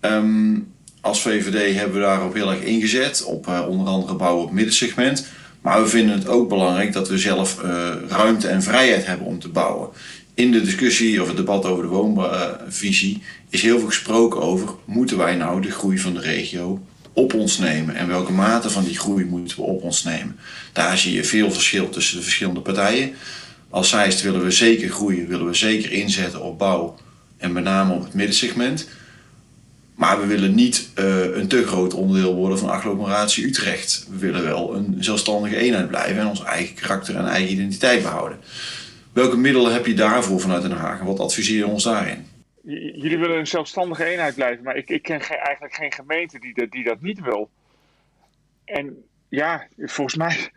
Um, 0.00 0.72
als 1.00 1.20
VVD 1.20 1.76
hebben 1.76 1.96
we 1.96 2.04
daarop 2.04 2.34
heel 2.34 2.50
erg 2.50 2.60
ingezet, 2.60 3.24
op 3.24 3.46
uh, 3.46 3.66
onder 3.68 3.86
andere 3.86 4.14
bouwen 4.14 4.44
op 4.44 4.52
middensegment. 4.52 5.26
Maar 5.60 5.82
we 5.82 5.88
vinden 5.88 6.18
het 6.18 6.28
ook 6.28 6.48
belangrijk 6.48 6.92
dat 6.92 7.08
we 7.08 7.18
zelf 7.18 7.60
ruimte 8.08 8.48
en 8.48 8.62
vrijheid 8.62 9.06
hebben 9.06 9.26
om 9.26 9.38
te 9.38 9.48
bouwen. 9.48 9.88
in 10.34 10.52
de 10.52 10.60
discussie 10.60 11.22
of 11.22 11.28
het 11.28 11.36
debat 11.36 11.64
over 11.64 11.82
de 11.82 11.88
woonvisie 11.88 13.22
is 13.48 13.62
heel 13.62 13.78
veel 13.78 13.86
gesproken 13.86 14.40
over 14.40 14.68
moeten 14.84 15.16
wij 15.16 15.34
nou 15.34 15.60
de 15.60 15.70
groei 15.70 15.98
van 15.98 16.14
de 16.14 16.20
regio 16.20 16.80
op 17.18 17.34
ons 17.34 17.58
nemen 17.58 17.94
en 17.94 18.08
welke 18.08 18.32
mate 18.32 18.70
van 18.70 18.84
die 18.84 18.98
groei 18.98 19.24
moeten 19.24 19.56
we 19.56 19.62
op 19.62 19.82
ons 19.82 20.04
nemen. 20.04 20.36
Daar 20.72 20.98
zie 20.98 21.14
je 21.14 21.24
veel 21.24 21.50
verschil 21.50 21.88
tussen 21.88 22.16
de 22.16 22.22
verschillende 22.22 22.60
partijen. 22.60 23.14
Als 23.70 23.88
Zeist 23.88 24.22
willen 24.22 24.44
we 24.44 24.50
zeker 24.50 24.88
groeien, 24.88 25.28
willen 25.28 25.46
we 25.46 25.54
zeker 25.54 25.92
inzetten 25.92 26.42
op 26.42 26.58
bouw 26.58 26.96
en 27.36 27.52
met 27.52 27.64
name 27.64 27.94
op 27.94 28.02
het 28.02 28.14
middensegment. 28.14 28.88
Maar 29.94 30.20
we 30.20 30.26
willen 30.26 30.54
niet 30.54 30.90
uh, 30.98 31.36
een 31.36 31.48
te 31.48 31.66
groot 31.66 31.94
onderdeel 31.94 32.34
worden 32.34 32.58
van 32.58 32.68
agglomeratie 32.68 33.46
Utrecht. 33.46 34.06
We 34.10 34.18
willen 34.18 34.42
wel 34.42 34.74
een 34.74 34.96
zelfstandige 34.98 35.56
eenheid 35.56 35.88
blijven 35.88 36.20
en 36.20 36.26
ons 36.26 36.44
eigen 36.44 36.74
karakter 36.74 37.16
en 37.16 37.26
eigen 37.26 37.52
identiteit 37.52 38.02
behouden. 38.02 38.38
Welke 39.12 39.36
middelen 39.36 39.72
heb 39.72 39.86
je 39.86 39.94
daarvoor 39.94 40.40
vanuit 40.40 40.62
Den 40.62 40.70
Haag 40.70 41.00
en 41.00 41.06
wat 41.06 41.20
adviseer 41.20 41.56
je 41.56 41.66
ons 41.66 41.84
daarin? 41.84 42.26
Jullie 42.94 43.18
willen 43.18 43.38
een 43.38 43.46
zelfstandige 43.46 44.04
eenheid 44.04 44.34
blijven, 44.34 44.64
maar 44.64 44.76
ik, 44.76 44.88
ik 44.88 45.02
ken 45.02 45.20
eigenlijk 45.20 45.74
geen 45.74 45.92
gemeente 45.92 46.38
die, 46.38 46.54
dat, 46.54 46.70
die 46.70 46.84
dat 46.84 47.00
niet 47.00 47.20
wil. 47.20 47.50
En 48.64 49.04
ja, 49.28 49.66
volgens 49.76 50.16
mij 50.16 50.50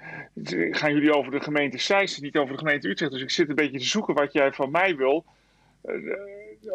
gaan 0.72 0.94
jullie 0.94 1.14
over 1.14 1.32
de 1.32 1.40
gemeente 1.40 1.78
Zeist, 1.78 2.22
niet 2.22 2.38
over 2.38 2.54
de 2.54 2.60
gemeente 2.60 2.90
Utrecht. 2.90 3.12
Dus 3.12 3.22
ik 3.22 3.32
zit 3.32 3.50
een 3.50 3.56
beetje 3.56 3.80
te 3.80 3.86
zoeken 3.86 4.14
wat 4.14 4.34
jij 4.34 4.52
van 4.52 4.72
mij 4.72 4.96
wil. 4.96 5.26
Uh, 5.86 5.96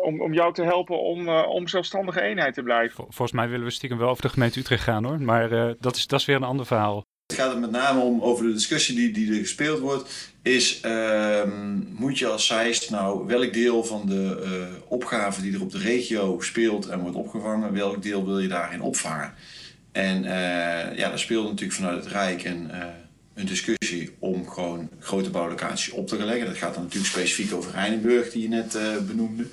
om, 0.02 0.20
om 0.20 0.32
jou 0.32 0.54
te 0.54 0.62
helpen 0.62 1.00
om, 1.00 1.28
uh, 1.28 1.48
om 1.48 1.68
zelfstandige 1.68 2.20
eenheid 2.20 2.54
te 2.54 2.62
blijven. 2.62 2.96
volgens 2.96 3.32
mij 3.32 3.48
willen 3.48 3.66
we 3.66 3.70
stiekem 3.70 3.98
wel 3.98 4.08
over 4.08 4.22
de 4.22 4.28
gemeente 4.28 4.58
Utrecht 4.58 4.82
gaan 4.82 5.04
hoor. 5.04 5.20
Maar 5.20 5.52
uh, 5.52 5.70
dat, 5.80 5.96
is, 5.96 6.06
dat 6.06 6.20
is 6.20 6.26
weer 6.26 6.36
een 6.36 6.42
ander 6.42 6.66
verhaal. 6.66 7.04
Het 7.26 7.36
gaat 7.36 7.52
er 7.52 7.58
met 7.58 7.70
name 7.70 8.00
om 8.00 8.20
over 8.20 8.44
de 8.44 8.52
discussie 8.52 8.96
die, 8.96 9.12
die 9.12 9.32
er 9.32 9.38
gespeeld 9.38 9.78
wordt. 9.78 10.32
Is 10.42 10.80
ehm, 10.80 11.78
moet 11.94 12.18
je 12.18 12.26
als 12.26 12.46
Zeist 12.46 12.90
nou 12.90 13.26
welk 13.26 13.52
deel 13.52 13.84
van 13.84 14.06
de 14.06 14.42
uh, 14.44 14.76
opgave 14.88 15.42
die 15.42 15.54
er 15.54 15.62
op 15.62 15.70
de 15.70 15.78
regio 15.78 16.40
speelt 16.40 16.86
en 16.86 17.00
wordt 17.00 17.16
opgevangen, 17.16 17.72
welk 17.72 18.02
deel 18.02 18.24
wil 18.24 18.38
je 18.38 18.48
daarin 18.48 18.82
opvangen? 18.82 19.34
En 19.96 20.22
ja, 20.96 21.08
daar 21.08 21.18
speelt 21.18 21.48
natuurlijk 21.48 21.78
vanuit 21.78 22.04
het 22.04 22.12
Rijk 22.12 22.44
en 22.44 22.70
een 23.34 23.46
discussie 23.46 24.16
om 24.18 24.48
gewoon 24.48 24.88
grote 25.00 25.30
bouwlocaties 25.30 25.92
op 25.92 26.08
te 26.08 26.24
leggen. 26.24 26.46
Dat 26.46 26.56
gaat 26.56 26.74
dan 26.74 26.82
natuurlijk 26.82 27.12
specifiek 27.12 27.52
over 27.54 27.72
Rijnenburg, 27.72 28.30
die 28.30 28.42
je 28.42 28.48
net 28.48 28.74
uh, 28.74 28.96
benoemde. 29.06 29.46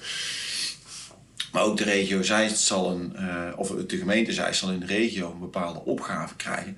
Maar 1.52 1.64
ook 1.64 1.78
de 1.78 1.84
regio 1.84 2.22
Zeist 2.22 2.58
zal 2.58 2.92
een, 2.92 3.14
uh, 3.16 3.54
of 3.56 3.70
de 3.70 3.98
gemeente 3.98 4.34
Zeist 4.34 4.60
zal 4.60 4.72
in 4.72 4.80
de 4.80 4.86
regio 4.86 5.32
een 5.32 5.40
bepaalde 5.40 5.86
opgave 5.86 6.36
krijgen. 6.36 6.78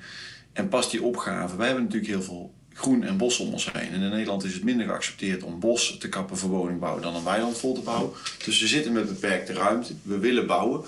En 0.54 0.70
past 0.70 0.92
die 0.92 1.04
opgave, 1.04 1.56
wij 1.56 1.66
hebben 1.66 1.84
natuurlijk 1.84 2.12
heel 2.12 2.22
veel 2.22 2.54
groen 2.74 3.04
en 3.04 3.18
bos 3.18 3.40
om 3.40 3.54
ons 3.54 3.72
heen. 3.72 3.92
En 3.94 4.02
in 4.02 4.10
Nederland 4.10 4.44
is 4.44 4.54
het 4.54 4.64
minder 4.64 4.86
geaccepteerd 4.86 5.44
om 5.44 5.60
bos 5.60 5.98
te 6.00 6.10
kappen 6.10 6.38
voor 6.38 6.50
woningbouw 6.50 7.00
dan 7.00 7.16
een 7.16 7.24
weiland 7.24 7.58
vol 7.58 7.74
te 7.74 7.82
bouwen. 7.82 8.12
Dus 8.46 8.62
we 8.62 8.68
zitten 8.68 8.94
met 8.94 9.08
beperkte 9.08 9.54
ruimte. 9.54 9.94
We 10.02 10.18
willen 10.18 10.48
bouwen, 10.48 10.84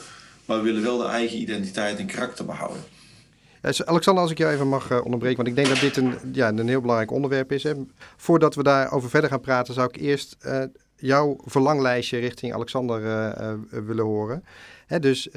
maar 0.47 0.57
we 0.57 0.63
willen 0.63 0.81
wel 0.81 0.97
de 0.97 1.05
eigen 1.05 1.37
identiteit 1.37 1.99
en 1.99 2.05
karakter 2.05 2.45
behouden. 2.45 2.81
Alexander, 3.61 4.23
als 4.23 4.31
ik 4.31 4.37
jou 4.37 4.53
even 4.53 4.67
mag 4.67 5.03
onderbreken, 5.03 5.37
want 5.43 5.47
ik 5.47 5.55
denk 5.55 5.67
dat 5.67 5.79
dit 5.79 5.97
een, 5.97 6.13
ja, 6.31 6.47
een 6.47 6.67
heel 6.67 6.81
belangrijk 6.81 7.11
onderwerp 7.11 7.51
is. 7.51 7.63
Hè. 7.63 7.73
Voordat 8.15 8.55
we 8.55 8.63
daarover 8.63 9.09
verder 9.09 9.29
gaan 9.29 9.41
praten, 9.41 9.73
zou 9.73 9.87
ik 9.87 10.01
eerst 10.01 10.37
uh, 10.45 10.63
jouw 10.95 11.37
verlanglijstje 11.45 12.19
richting 12.19 12.53
Alexander 12.53 13.01
uh, 13.01 13.53
willen 13.69 14.05
horen. 14.05 14.43
Hè, 14.85 14.99
dus 14.99 15.29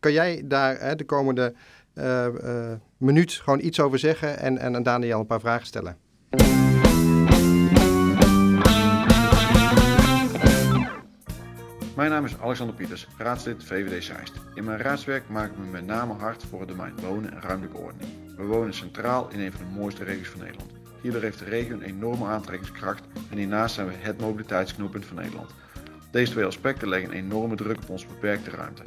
kan 0.00 0.12
jij 0.12 0.42
daar 0.44 0.96
de 0.96 1.04
komende 1.04 1.54
minuut 2.96 3.32
gewoon 3.32 3.60
iets 3.60 3.80
over 3.80 3.98
zeggen 3.98 4.38
en, 4.38 4.58
en 4.58 4.76
aan 4.76 4.82
Daniel 4.82 5.20
een 5.20 5.26
paar 5.26 5.40
vragen 5.40 5.66
stellen? 5.66 5.96
Mijn 11.98 12.10
naam 12.10 12.24
is 12.24 12.40
Alexander 12.40 12.76
Pieters, 12.76 13.06
raadslid 13.16 13.64
VVD 13.64 14.04
Zeist. 14.04 14.32
In 14.54 14.64
mijn 14.64 14.78
raadswerk 14.78 15.28
maak 15.28 15.50
ik 15.50 15.58
me 15.58 15.64
met 15.64 15.86
name 15.86 16.12
hard 16.12 16.44
voor 16.50 16.60
het 16.60 16.68
domein 16.68 17.00
wonen 17.00 17.32
en 17.32 17.40
ruimtelijke 17.40 17.78
ordening. 17.80 18.10
We 18.36 18.44
wonen 18.44 18.74
centraal 18.74 19.28
in 19.28 19.40
een 19.40 19.52
van 19.52 19.60
de 19.60 19.78
mooiste 19.78 20.04
regio's 20.04 20.28
van 20.28 20.40
Nederland. 20.40 20.70
Hierdoor 21.02 21.22
heeft 21.22 21.38
de 21.38 21.44
regio 21.44 21.74
een 21.74 21.82
enorme 21.82 22.24
aantrekkingskracht 22.24 23.02
en 23.30 23.36
hiernaast 23.36 23.74
zijn 23.74 23.86
we 23.86 23.92
het 23.98 24.20
mobiliteitsknooppunt 24.20 25.06
van 25.06 25.16
Nederland. 25.16 25.50
Deze 26.10 26.30
twee 26.30 26.44
aspecten 26.44 26.88
leggen 26.88 27.12
enorme 27.12 27.56
druk 27.56 27.76
op 27.76 27.88
onze 27.88 28.06
beperkte 28.06 28.50
ruimte. 28.50 28.82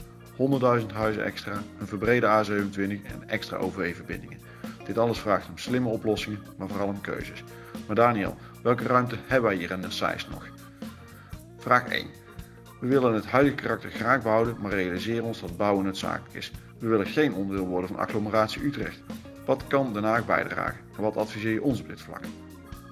100.000 0.82 0.94
huizen 0.94 1.24
extra, 1.24 1.62
een 1.80 1.88
verbrede 1.88 2.46
A27 2.46 2.78
en 2.80 3.28
extra 3.28 3.58
OV-verbindingen. 3.58 4.40
Dit 4.86 4.98
alles 4.98 5.20
vraagt 5.20 5.50
om 5.50 5.58
slimme 5.58 5.90
oplossingen, 5.90 6.40
maar 6.58 6.68
vooral 6.68 6.88
om 6.88 7.02
keuzes. 7.02 7.44
Maar 7.88 7.96
Daniel, 7.96 8.38
welke 8.64 8.84
ruimte 8.84 9.16
hebben 9.28 9.50
wij 9.50 9.60
hier 9.60 9.72
in 9.72 9.82
de 9.82 9.92
Zeist 9.92 10.30
nog? 10.30 10.48
Vraag 11.58 11.88
1. 11.88 12.21
We 12.82 12.88
willen 12.88 13.14
het 13.14 13.26
huidige 13.26 13.56
karakter 13.56 13.92
graag 13.92 14.22
behouden, 14.22 14.56
maar 14.62 14.72
realiseren 14.72 15.24
ons 15.24 15.40
dat 15.40 15.58
bouwen 15.58 15.86
noodzakelijk 15.86 16.34
is. 16.34 16.52
We 16.80 16.88
willen 16.88 17.06
geen 17.06 17.34
onderdeel 17.34 17.68
worden 17.68 17.90
van 17.90 18.00
agglomeratie 18.00 18.64
Utrecht. 18.64 19.02
Wat 19.46 19.68
kan 19.68 19.94
Den 19.94 20.04
Haag 20.04 20.26
bijdragen 20.26 20.80
en 20.96 21.02
wat 21.02 21.18
adviseer 21.18 21.54
je 21.54 21.64
ons 21.64 21.82
op 21.82 21.88
dit 21.88 22.02
vlak? 22.02 22.22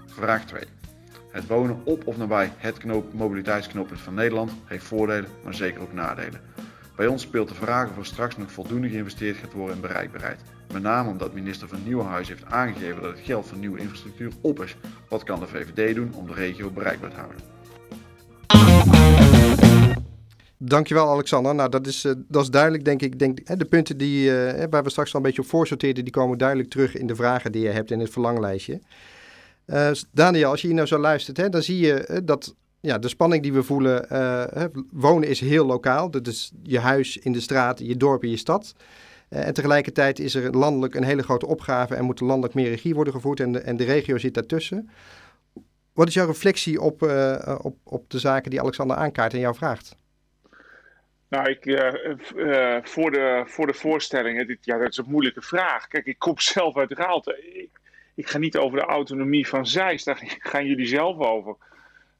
Vraag 0.06 0.46
2. 0.46 0.64
Het 1.32 1.48
wonen 1.48 1.82
op 1.84 2.08
of 2.08 2.18
nabij 2.18 2.52
het 2.58 2.78
knoop, 2.78 3.14
mobiliteitsknooppunt 3.14 4.00
van 4.00 4.14
Nederland 4.14 4.52
heeft 4.66 4.86
voordelen, 4.86 5.30
maar 5.44 5.54
zeker 5.54 5.82
ook 5.82 5.94
nadelen. 5.94 6.42
Bij 6.96 7.08
ons 7.08 7.22
speelt 7.22 7.48
de 7.48 7.56
vraag 7.56 7.90
of 7.90 7.98
er 7.98 8.06
straks 8.06 8.38
nog 8.38 8.52
voldoende 8.52 8.90
geïnvesteerd 8.90 9.38
gaat 9.38 9.54
worden 9.54 9.76
in 9.76 9.82
bereikbaarheid. 9.82 10.42
Met 10.74 10.82
name 10.82 11.10
omdat 11.10 11.34
minister 11.34 11.68
van 11.68 11.84
Nieuwenhuizen 11.84 12.36
heeft 12.36 12.52
aangegeven 12.52 13.02
dat 13.02 13.12
het 13.12 13.26
geld 13.26 13.48
voor 13.48 13.58
nieuwe 13.58 13.80
infrastructuur 13.80 14.32
op 14.42 14.64
is. 14.64 14.76
Wat 15.08 15.24
kan 15.24 15.40
de 15.40 15.48
VVD 15.48 15.96
doen 15.96 16.14
om 16.14 16.28
de 16.28 16.34
regio 16.34 16.70
bereikbaar 16.70 17.10
te 17.10 17.16
houden? 17.16 17.59
Dankjewel 20.62 21.10
Alexander. 21.10 21.56
Nou, 21.56 21.70
dat 21.70 21.88
is, 21.88 22.06
uh, 22.06 22.14
dat 22.28 22.44
is 22.44 22.50
duidelijk, 22.50 22.86
denk 22.86 23.02
ik. 23.02 23.20
Denk, 23.20 23.40
hè, 23.44 23.58
de 23.58 23.66
punten 23.66 23.98
die, 23.98 24.30
uh, 24.30 24.64
waar 24.70 24.84
we 24.84 24.90
straks 24.90 25.14
al 25.14 25.20
een 25.20 25.26
beetje 25.26 25.42
op 25.42 25.48
voorsorteerden, 25.48 26.04
die 26.04 26.14
komen 26.14 26.38
duidelijk 26.38 26.70
terug 26.70 26.96
in 26.96 27.08
de 27.08 27.16
vragen 27.16 27.52
die 27.52 27.62
je 27.62 27.70
hebt 27.70 27.92
in 27.92 28.00
het 28.00 28.10
verlanglijstje. 28.10 28.80
Uh, 29.66 29.92
Daniel, 30.12 30.50
als 30.50 30.62
je 30.62 30.68
hier 30.68 30.76
nou 30.76 30.88
zo 30.88 30.98
luistert, 30.98 31.38
hè, 31.38 31.50
dan 31.50 31.62
zie 31.62 31.78
je 31.78 32.22
dat 32.24 32.56
ja, 32.80 32.98
de 32.98 33.08
spanning 33.08 33.44
die 33.44 33.54
we 33.54 33.64
voelen, 33.64 34.08
wonen 34.92 35.30
is 35.30 35.40
heel 35.40 35.66
lokaal. 35.66 36.12
Dat 36.12 36.28
is 36.28 36.52
je 36.64 36.80
huis 36.80 37.18
in 37.18 37.32
de 37.32 37.40
straat, 37.40 37.80
je 37.80 37.98
dorp 37.98 38.24
in 38.24 38.30
je 38.30 38.38
stad. 38.38 38.74
en 39.30 39.54
tegelijkertijd 39.54 40.20
is 40.20 40.36
er 40.36 40.58
landelijk 40.58 40.96
een 40.96 41.04
hele 41.04 41.24
grote 41.24 41.48
opgave 41.48 41.96
en 41.96 42.04
moet 42.04 42.20
landelijk 42.20 42.54
meer 42.54 42.70
regie 42.70 42.96
worden 42.96 43.14
gevoerd 43.14 43.40
en 43.40 43.52
de, 43.52 43.60
en 43.60 43.78
de 43.78 43.84
regio 43.84 44.18
zit 44.18 44.34
daartussen. 44.34 44.90
Wat 45.94 46.08
is 46.08 46.14
jouw 46.14 46.28
reflectie 46.28 46.82
op, 46.82 47.02
op, 47.62 47.78
op 47.84 48.10
de 48.10 48.20
zaken 48.20 48.50
die 48.50 48.62
Alexander 48.62 48.98
aankaart 48.98 49.34
en 49.34 49.40
jou 49.40 49.56
vraagt? 49.56 49.98
Nou, 51.30 51.50
ik, 51.50 51.66
uh, 51.66 51.92
uh, 52.36 52.78
voor, 52.84 53.12
de, 53.12 53.44
voor 53.46 53.68
de 53.68 53.74
voorstellingen, 53.74 54.48
dit, 54.48 54.66
ja, 54.66 54.78
dat 54.78 54.92
is 54.92 54.98
een 54.98 55.06
moeilijke 55.08 55.42
vraag. 55.42 55.88
Kijk, 55.88 56.06
ik 56.06 56.20
kom 56.20 56.40
zelf 56.56 56.78
uit 56.78 56.92
Raalte. 56.92 57.68
Ik, 58.16 58.30
ga 58.30 58.38
niet 58.38 58.58
over 58.58 58.80
de 58.80 58.86
autonomie 58.86 59.48
van 59.48 59.68
Zeist, 59.68 60.06
daar 60.06 60.36
gaan 60.40 60.66
jullie 60.66 60.86
zelf 60.86 61.18
over. 61.18 61.56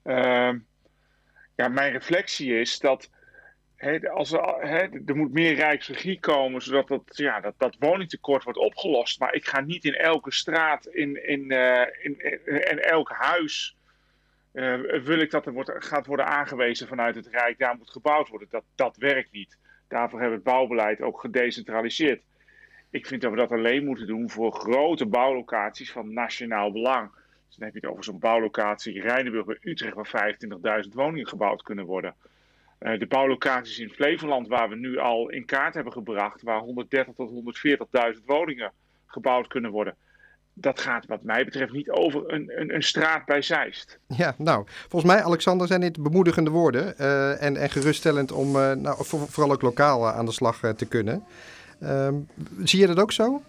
Uh, 0.04 0.52
ja, 1.56 1.68
mijn 1.68 1.92
reflectie 1.92 2.60
is 2.60 2.80
dat 2.80 3.10
als 4.14 4.32
er, 4.32 5.02
er 5.06 5.16
moet 5.16 5.34
meer 5.34 5.54
rijksregie 5.56 6.20
komen, 6.20 6.62
zodat 6.62 6.88
dat, 6.88 7.02
ja, 7.06 7.40
dat, 7.40 7.54
dat 7.58 7.76
woningtekort 7.80 8.44
wordt 8.44 8.60
opgelost. 8.60 9.20
Maar 9.20 9.34
ik 9.34 9.48
ga 9.48 9.62
niet 9.62 9.86
in 9.86 9.96
elke 9.96 10.32
straat, 10.32 10.86
in, 10.86 11.28
in, 11.28 11.52
in, 12.02 12.20
in, 12.20 12.70
in 12.70 12.80
elk 12.80 13.10
huis 13.10 13.78
wil 15.04 15.20
ik 15.20 15.32
dat 15.32 15.46
er 15.46 15.54
wordt, 15.54 15.72
gaat 15.76 16.06
worden 16.06 16.26
aangewezen 16.26 16.88
vanuit 16.88 17.16
het 17.16 17.28
Rijk, 17.28 17.58
daar 17.58 17.76
moet 17.78 17.90
gebouwd 17.90 18.30
worden. 18.30 18.48
Dat, 18.52 18.64
dat 18.76 18.98
werkt 18.98 19.32
niet. 19.32 19.58
Daarvoor 19.88 20.20
hebben 20.20 20.38
we 20.40 20.44
het 20.44 20.54
bouwbeleid 20.54 21.02
ook 21.02 21.20
gedecentraliseerd. 21.20 22.22
Ik 22.90 23.08
vind 23.08 23.22
dat 23.22 23.32
we 23.32 23.38
dat 23.38 23.52
alleen 23.52 23.86
moeten 23.86 24.08
doen 24.08 24.30
voor 24.30 24.52
grote 24.52 25.06
bouwlocaties 25.06 25.92
van 25.92 26.14
nationaal 26.14 26.72
belang. 26.72 27.12
Dus 27.48 27.56
dan 27.58 27.66
heb 27.66 27.74
je 27.74 27.80
het 27.80 27.90
over 27.90 28.04
zo'n 28.04 28.20
bouwlocatie 28.20 29.02
Rijnenburg 29.02 29.48
en 29.48 29.70
Utrecht, 29.70 29.96
waar 29.96 30.36
25.000 30.84 30.90
woningen 30.94 31.28
gebouwd 31.28 31.62
kunnen 31.62 31.86
worden. 31.86 32.16
Uh, 32.80 33.00
de 33.00 33.08
bouwlocaties 33.08 33.80
in 33.80 33.90
Flevoland, 33.90 34.48
waar 34.48 34.70
we 34.70 34.76
nu 34.76 34.98
al 34.98 35.30
in 35.30 35.46
kaart 35.46 35.74
hebben 35.74 35.94
gebracht, 35.94 36.42
waar 36.42 36.60
130 36.60 37.16
tot 37.16 37.32
140.000 38.16 38.26
woningen 38.26 38.72
gebouwd 39.06 39.48
kunnen 39.48 39.72
worden 39.72 39.96
dat 40.62 40.80
gaat 40.80 41.06
wat 41.08 41.24
mij 41.24 41.46
betreft 41.46 41.72
niet 41.72 41.90
over 41.90 42.34
een, 42.34 42.52
een, 42.56 42.76
een, 42.76 42.84
straat 42.84 43.26
bij 43.26 43.42
Zeist. 43.42 44.00
Ja, 44.08 44.36
nou, 44.38 44.66
volgens 44.88 45.12
mij, 45.12 45.24
Alexander, 45.24 45.68
zijn 45.68 45.82
dit 45.82 46.04
bemoedigende 46.04 46.50
woorden 46.50 46.94
uh, 47.00 47.42
en, 47.42 47.58
en 47.58 47.70
geruststellend 47.70 48.32
om 48.32 48.56
uh, 48.56 48.72
nou, 48.72 49.06
voor, 49.06 49.28
vooral 49.30 49.54
ook 49.54 49.62
lokaal 49.62 50.08
uh, 50.08 50.18
aan 50.18 50.26
de 50.26 50.32
slag 50.32 50.60
te 50.76 50.86
kunnen. 50.86 51.24
Ehm, 51.80 52.14
zie 52.64 52.80
je 52.80 52.88
dat 52.88 53.00
ook 53.00 53.12
zo? 53.12 53.42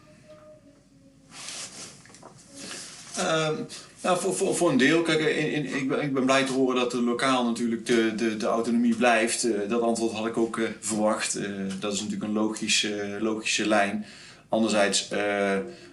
Um, 3.19 3.67
nou, 4.03 4.21
voor, 4.21 4.35
voor, 4.35 4.57
voor 4.57 4.71
een 4.71 4.77
deel. 4.77 5.03
Kijk, 5.03 5.21
in, 5.21 5.53
in, 5.53 5.75
ik, 5.75 5.89
ben, 5.89 6.03
ik 6.03 6.15
ben 6.15 6.25
blij 6.25 6.45
te 6.45 6.53
horen 6.53 6.77
dat 6.77 6.91
de 6.91 7.03
lokaal 7.03 7.45
natuurlijk 7.45 7.87
de, 7.87 8.15
de, 8.15 8.37
de 8.37 8.47
autonomie 8.47 8.97
blijft. 8.97 9.69
dat 9.69 9.81
antwoord 9.81 10.13
had 10.13 10.27
ik 10.27 10.37
ook 10.37 10.61
verwacht. 10.81 11.39
dat 11.81 11.93
is 11.93 11.99
natuurlijk 12.01 12.29
een 12.29 12.33
logische, 12.33 13.17
logische 13.21 13.69
lijn. 13.69 14.07
Anderzijds 14.51 15.09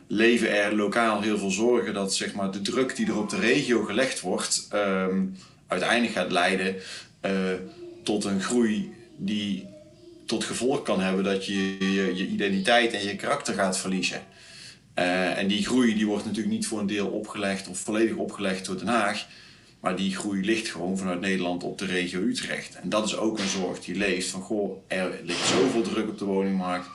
leven 0.08 0.52
er 0.52 0.76
lokaal 0.76 1.22
heel 1.22 1.38
veel 1.38 1.52
zorgen 1.52 1.94
dat 1.94 2.16
zeg 2.16 2.34
maar, 2.34 2.52
de 2.52 2.62
druk 2.62 2.96
die 2.96 3.08
er 3.08 3.18
op 3.18 3.30
de 3.30 3.40
regio 3.40 3.84
gelegd 3.84 4.22
wordt, 4.22 4.68
um, 4.74 5.38
uiteindelijk 5.68 6.14
gaat 6.14 6.32
leiden 6.32 6.76
tot 8.04 8.24
een 8.24 8.42
groei 8.42 8.94
die 9.18 9.66
tot 10.26 10.44
gevolg 10.44 10.82
kan 10.82 11.00
hebben 11.00 11.24
dat 11.24 11.46
je 11.46 11.78
je, 11.94 12.28
identiteit 12.28 12.94
en 12.94 13.04
je 13.04 13.16
karakter 13.16 13.54
gaat 13.54 13.78
verliezen. 13.78 14.22
en 14.94 15.48
die 15.48 15.66
groei 15.66 15.96
die 15.96 16.08
wordt 16.08 16.26
natuurlijk 16.26 16.56
niet 16.56 16.68
voor 16.68 16.80
een 16.80 16.88
deel 16.88 17.08
opgelegd 17.08 17.68
of 17.68 17.80
volledig 17.80 18.16
opgelegd 18.16 18.66
door 18.66 18.78
Den 18.78 18.88
Haag. 18.88 19.28
Maar 19.80 19.96
die 19.96 20.16
groei 20.16 20.46
ligt 20.46 20.68
gewoon 20.68 20.98
vanuit 20.98 21.20
Nederland 21.20 21.64
op 21.64 21.78
de 21.78 21.86
regio 21.86 22.20
Utrecht. 22.20 22.76
En 22.76 22.90
dat 22.90 23.06
is 23.06 23.18
ook 23.18 23.40
een 23.40 23.48
zorg 23.48 23.80
die 23.80 23.96
leeft 23.96 24.30
van, 24.30 24.42
goh, 24.42 24.78
er 24.88 25.20
ligt 25.24 25.48
zoveel 25.48 25.82
druk 25.82 26.08
op 26.08 26.18
de 26.18 26.26
woningmarkt. 26.26 26.88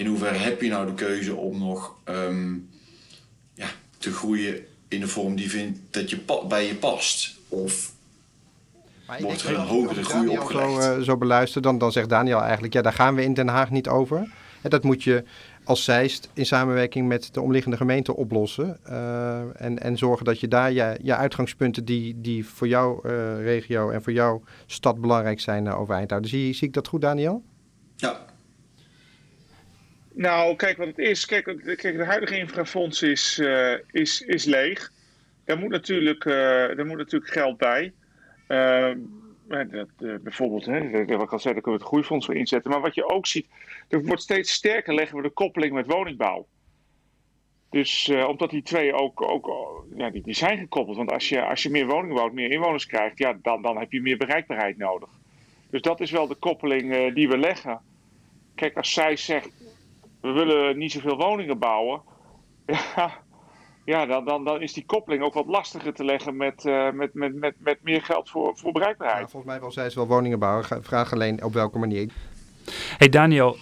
In 0.00 0.06
hoeverre 0.06 0.38
heb 0.38 0.60
je 0.60 0.68
nou 0.68 0.86
de 0.86 0.94
keuze 0.94 1.34
om 1.34 1.58
nog 1.58 1.96
ehm, 2.04 2.54
ja, 3.54 3.66
te 3.98 4.12
groeien 4.12 4.64
in 4.88 5.00
de 5.00 5.08
vorm 5.08 5.36
die 5.36 5.50
vindt 5.50 5.78
dat 5.90 6.10
je 6.10 6.18
bij 6.48 6.66
je 6.66 6.74
past? 6.74 7.36
Of 7.48 7.92
wordt 9.20 9.42
er 9.42 9.54
een 9.54 9.66
hogere 9.66 10.04
groei 10.04 10.28
opgelegd? 10.28 10.82
Zo, 10.82 10.98
uh, 10.98 11.04
zo 11.04 11.16
beluisteren, 11.16 11.62
dan, 11.62 11.78
dan 11.78 11.92
zegt 11.92 12.08
Daniel 12.08 12.40
eigenlijk, 12.40 12.72
ja, 12.72 12.82
daar 12.82 12.92
gaan 12.92 13.14
we 13.14 13.22
in 13.22 13.34
Den 13.34 13.48
Haag 13.48 13.70
niet 13.70 13.88
over. 13.88 14.18
En 14.62 14.70
dat 14.70 14.84
moet 14.84 15.02
je 15.02 15.24
als 15.64 15.84
Zeist 15.84 16.28
in 16.32 16.46
samenwerking 16.46 17.08
met 17.08 17.34
de 17.34 17.40
omliggende 17.40 17.76
gemeenten 17.76 18.14
oplossen. 18.14 18.78
Uh, 18.88 19.62
en, 19.62 19.78
en 19.78 19.98
zorgen 19.98 20.24
dat 20.24 20.40
je 20.40 20.48
daar 20.48 20.72
je, 20.72 20.98
je 21.02 21.16
uitgangspunten 21.16 21.84
die, 21.84 22.20
die 22.20 22.46
voor 22.46 22.68
jouw 22.68 23.00
uh, 23.06 23.42
regio 23.42 23.90
en 23.90 24.02
voor 24.02 24.12
jouw 24.12 24.42
stad 24.66 25.00
belangrijk 25.00 25.40
zijn 25.40 25.66
uh, 25.66 25.80
overeind 25.80 26.10
houden. 26.10 26.30
Zie, 26.30 26.54
zie 26.54 26.68
ik 26.68 26.74
dat 26.74 26.88
goed, 26.88 27.00
Daniel? 27.00 27.42
Ja. 27.96 28.29
Nou, 30.20 30.56
kijk 30.56 30.76
wat 30.76 30.86
het 30.86 30.98
is. 30.98 31.26
Kijk, 31.26 31.44
kijk 31.76 31.96
de 31.96 32.04
huidige 32.04 32.38
infrafonds 32.38 33.02
is, 33.02 33.42
is, 33.90 34.20
is 34.20 34.44
leeg. 34.44 34.92
Daar 35.44 35.58
moet 35.58 35.70
natuurlijk, 35.70 36.24
daar 36.76 36.86
moet 36.86 36.96
natuurlijk 36.96 37.32
geld 37.32 37.56
bij. 37.56 37.92
Ehm, 38.46 38.98
dat, 39.48 39.88
uh, 39.98 40.14
bijvoorbeeld, 40.20 40.66
hè, 40.66 41.04
wat 41.06 41.22
ik 41.22 41.32
al 41.32 41.38
zei, 41.38 41.54
daar 41.54 41.62
kunnen 41.62 41.62
we 41.62 41.70
het 41.70 41.82
groeifonds 41.82 42.26
voor 42.26 42.34
inzetten. 42.34 42.70
Maar 42.70 42.80
wat 42.80 42.94
je 42.94 43.08
ook 43.08 43.26
ziet, 43.26 43.46
er 43.88 44.04
wordt 44.04 44.22
steeds 44.22 44.52
sterker 44.52 44.94
leggen 44.94 45.16
we 45.16 45.22
de 45.22 45.30
koppeling 45.30 45.72
met 45.72 45.86
woningbouw. 45.86 46.46
Dus 47.70 48.08
uh, 48.08 48.28
omdat 48.28 48.50
die 48.50 48.62
twee 48.62 48.92
ook, 48.92 49.22
ook 49.22 49.50
die, 50.12 50.22
die 50.22 50.34
zijn 50.34 50.58
gekoppeld. 50.58 50.96
Want 50.96 51.12
als 51.12 51.28
je, 51.28 51.44
als 51.44 51.62
je 51.62 51.70
meer 51.70 51.86
woningen 51.86 52.16
bouwt, 52.16 52.32
meer 52.32 52.50
inwoners 52.50 52.86
krijgt, 52.86 53.18
ja, 53.18 53.38
dan, 53.42 53.62
dan 53.62 53.78
heb 53.78 53.92
je 53.92 54.02
meer 54.02 54.16
bereikbaarheid 54.16 54.76
nodig. 54.76 55.08
Dus 55.70 55.82
dat 55.82 56.00
is 56.00 56.10
wel 56.10 56.26
de 56.26 56.34
koppeling 56.34 56.94
uh, 56.94 57.14
die 57.14 57.28
we 57.28 57.38
leggen. 57.38 57.80
Kijk, 58.54 58.76
als 58.76 58.92
zij 58.92 59.16
zegt, 59.16 59.50
we 60.20 60.30
willen 60.30 60.78
niet 60.78 60.92
zoveel 60.92 61.16
woningen 61.16 61.58
bouwen. 61.58 62.00
Ja, 62.96 63.20
ja, 63.84 64.06
dan, 64.06 64.24
dan, 64.24 64.44
dan 64.44 64.62
is 64.62 64.72
die 64.72 64.84
koppeling 64.86 65.22
ook 65.22 65.34
wat 65.34 65.46
lastiger 65.46 65.94
te 65.94 66.04
leggen 66.04 66.36
met, 66.36 66.64
uh, 66.64 66.90
met, 66.90 67.14
met, 67.14 67.34
met, 67.34 67.54
met 67.58 67.78
meer 67.82 68.02
geld 68.02 68.30
voor, 68.30 68.56
voor 68.56 68.72
bereikbaarheid. 68.72 69.20
Ja, 69.20 69.28
volgens 69.28 69.52
mij 69.52 69.60
wil 69.60 69.72
zij 69.72 69.90
wel 69.94 70.06
woningen 70.06 70.38
bouwen. 70.38 70.64
Vraag 70.84 71.12
alleen 71.12 71.44
op 71.44 71.52
welke 71.52 71.78
manier. 71.78 72.10
Hey 72.96 73.08
Daniel, 73.08 73.56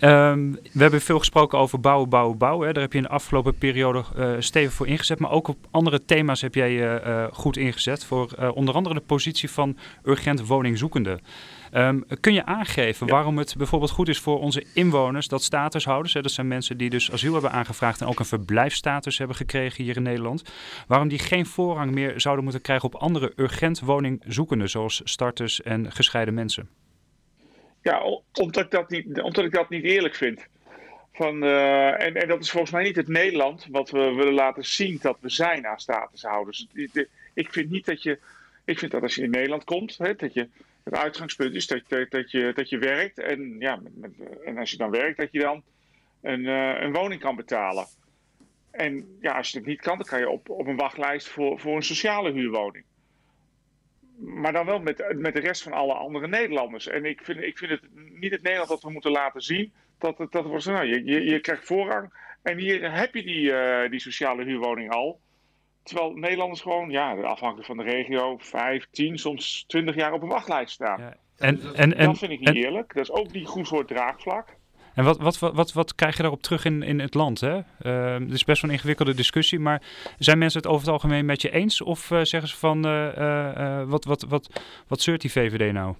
um, 0.00 0.52
we 0.72 0.80
hebben 0.82 1.00
veel 1.00 1.18
gesproken 1.18 1.58
over 1.58 1.80
bouwen, 1.80 2.08
bouwen, 2.08 2.38
bouwen. 2.38 2.66
Hè. 2.66 2.72
Daar 2.72 2.82
heb 2.82 2.92
je 2.92 2.98
in 2.98 3.04
de 3.04 3.10
afgelopen 3.10 3.58
periode 3.58 4.04
uh, 4.16 4.30
stevig 4.38 4.72
voor 4.72 4.86
ingezet. 4.86 5.18
Maar 5.18 5.30
ook 5.30 5.48
op 5.48 5.66
andere 5.70 6.04
thema's 6.04 6.40
heb 6.40 6.54
jij 6.54 7.00
uh, 7.06 7.24
goed 7.32 7.56
ingezet. 7.56 8.04
Voor 8.04 8.52
onder 8.54 8.74
andere 8.74 8.94
de 8.94 9.00
positie 9.00 9.50
van 9.50 9.76
urgent 10.04 10.46
woningzoekende. 10.46 11.18
Um, 11.76 12.04
kun 12.20 12.32
je 12.32 12.44
aangeven 12.44 13.06
ja. 13.06 13.12
waarom 13.12 13.38
het 13.38 13.54
bijvoorbeeld 13.56 13.90
goed 13.90 14.08
is 14.08 14.18
voor 14.18 14.40
onze 14.40 14.64
inwoners 14.74 15.28
dat 15.28 15.42
statushouders, 15.42 16.14
hè, 16.14 16.22
dat 16.22 16.30
zijn 16.30 16.48
mensen 16.48 16.76
die 16.76 16.90
dus 16.90 17.12
asiel 17.12 17.32
hebben 17.32 17.52
aangevraagd 17.52 18.00
en 18.00 18.06
ook 18.06 18.18
een 18.18 18.24
verblijfstatus 18.24 19.18
hebben 19.18 19.36
gekregen 19.36 19.84
hier 19.84 19.96
in 19.96 20.02
Nederland, 20.02 20.42
waarom 20.86 21.08
die 21.08 21.18
geen 21.18 21.46
voorrang 21.46 21.90
meer 21.90 22.20
zouden 22.20 22.44
moeten 22.44 22.62
krijgen 22.62 22.86
op 22.86 22.94
andere 22.94 23.32
urgent 23.36 23.80
woningzoekenden, 23.80 24.70
zoals 24.70 25.00
starters 25.04 25.62
en 25.62 25.92
gescheiden 25.92 26.34
mensen? 26.34 26.68
Ja, 27.84 28.20
omdat 28.32 28.64
ik 28.64 28.70
dat 28.70 28.90
niet, 28.90 29.20
omdat 29.20 29.44
ik 29.44 29.52
dat 29.52 29.68
niet 29.68 29.84
eerlijk 29.84 30.14
vind. 30.14 30.46
Van, 31.12 31.42
uh, 31.42 32.02
en, 32.02 32.14
en 32.14 32.28
dat 32.28 32.40
is 32.40 32.50
volgens 32.50 32.72
mij 32.72 32.82
niet 32.82 32.96
het 32.96 33.08
Nederland 33.08 33.66
wat 33.70 33.90
we 33.90 33.98
willen 33.98 34.32
laten 34.32 34.64
zien 34.64 34.98
dat 35.00 35.18
we 35.20 35.28
zijn 35.28 35.66
aan 35.66 35.80
statushouders. 35.80 36.66
Ik 37.34 37.52
vind 37.52 37.70
niet 37.70 37.86
dat 37.86 38.02
je. 38.02 38.18
Ik 38.64 38.78
vind 38.78 38.92
dat 38.92 39.02
als 39.02 39.14
je 39.14 39.22
in 39.22 39.30
Nederland 39.30 39.64
komt, 39.64 39.98
hè, 39.98 40.14
dat 40.14 40.34
je 40.34 40.48
het 40.84 40.94
uitgangspunt 40.94 41.54
is 41.54 41.66
dat, 41.66 41.82
dat, 41.88 42.10
dat, 42.10 42.30
je, 42.30 42.52
dat 42.54 42.68
je 42.68 42.78
werkt. 42.78 43.18
En, 43.18 43.56
ja, 43.58 43.80
en 44.44 44.58
als 44.58 44.70
je 44.70 44.76
dan 44.76 44.90
werkt, 44.90 45.16
dat 45.16 45.32
je 45.32 45.38
dan 45.38 45.62
een, 46.20 46.40
uh, 46.40 46.80
een 46.80 46.92
woning 46.92 47.20
kan 47.20 47.36
betalen. 47.36 47.86
En 48.70 49.18
ja, 49.20 49.36
als 49.36 49.50
je 49.50 49.58
het 49.58 49.66
niet 49.66 49.80
kan, 49.80 49.96
dan 49.96 50.06
kan 50.06 50.18
je 50.18 50.28
op, 50.28 50.50
op 50.50 50.66
een 50.66 50.76
wachtlijst 50.76 51.28
voor, 51.28 51.60
voor 51.60 51.76
een 51.76 51.82
sociale 51.82 52.32
huurwoning. 52.32 52.84
Maar 54.16 54.52
dan 54.52 54.66
wel 54.66 54.80
met, 54.80 55.14
met 55.16 55.34
de 55.34 55.40
rest 55.40 55.62
van 55.62 55.72
alle 55.72 55.94
andere 55.94 56.28
Nederlanders. 56.28 56.86
En 56.86 57.04
ik 57.04 57.20
vind, 57.22 57.42
ik 57.42 57.58
vind 57.58 57.70
het 57.70 57.82
niet 57.94 58.32
het 58.32 58.42
Nederland 58.42 58.68
dat 58.68 58.82
we 58.82 58.90
moeten 58.90 59.10
laten 59.10 59.40
zien. 59.40 59.72
Dat, 59.98 60.26
dat, 60.30 60.44
wordt, 60.44 60.66
nou, 60.66 60.86
je, 60.86 61.04
je, 61.04 61.24
je 61.24 61.40
krijgt 61.40 61.66
voorrang. 61.66 62.12
En 62.42 62.58
hier 62.58 62.92
heb 62.92 63.14
je 63.14 63.22
die, 63.22 63.50
uh, 63.50 63.90
die 63.90 64.00
sociale 64.00 64.44
huurwoning 64.44 64.90
al. 64.90 65.20
Terwijl 65.82 66.12
Nederlanders 66.12 66.60
gewoon, 66.60 66.90
ja, 66.90 67.14
afhankelijk 67.14 67.66
van 67.66 67.76
de 67.76 67.82
regio, 67.82 68.36
5, 68.38 68.86
10, 68.90 69.18
soms 69.18 69.64
20 69.66 69.94
jaar 69.94 70.12
op 70.12 70.22
een 70.22 70.28
wachtlijst 70.28 70.72
staan. 70.74 71.00
Ja. 71.00 71.16
En, 71.36 71.60
dat, 71.60 71.74
en, 71.74 71.96
en, 71.96 72.06
dat 72.06 72.18
vind 72.18 72.32
ik 72.32 72.40
niet 72.40 72.64
eerlijk. 72.64 72.94
Dat 72.94 73.02
is 73.02 73.10
ook 73.10 73.32
niet 73.32 73.46
goed 73.46 73.68
voor 73.68 73.78
het 73.78 73.88
draagvlak. 73.88 74.56
En 74.94 75.04
wat, 75.04 75.18
wat, 75.18 75.38
wat, 75.38 75.72
wat, 75.72 75.94
krijg 75.94 76.16
je 76.16 76.22
daarop 76.22 76.42
terug 76.42 76.64
in, 76.64 76.82
in 76.82 77.00
het 77.00 77.14
land? 77.14 77.40
Hè? 77.40 77.56
Uh, 77.56 78.14
het 78.14 78.32
is 78.32 78.44
best 78.44 78.62
wel 78.62 78.70
een 78.70 78.76
ingewikkelde 78.76 79.14
discussie, 79.14 79.58
maar 79.58 79.82
zijn 80.18 80.38
mensen 80.38 80.60
het 80.60 80.70
over 80.70 80.80
het 80.80 80.92
algemeen 80.92 81.24
met 81.24 81.42
je 81.42 81.50
eens? 81.50 81.80
Of 81.80 82.10
uh, 82.10 82.22
zeggen 82.22 82.48
ze 82.48 82.56
van, 82.56 82.86
uh, 82.86 83.82
wat, 83.82 84.04
wat, 84.04 84.22
wat, 84.22 84.60
wat 84.88 85.00
zeurt 85.00 85.20
die 85.20 85.32
VVD 85.32 85.72
nou? 85.72 85.94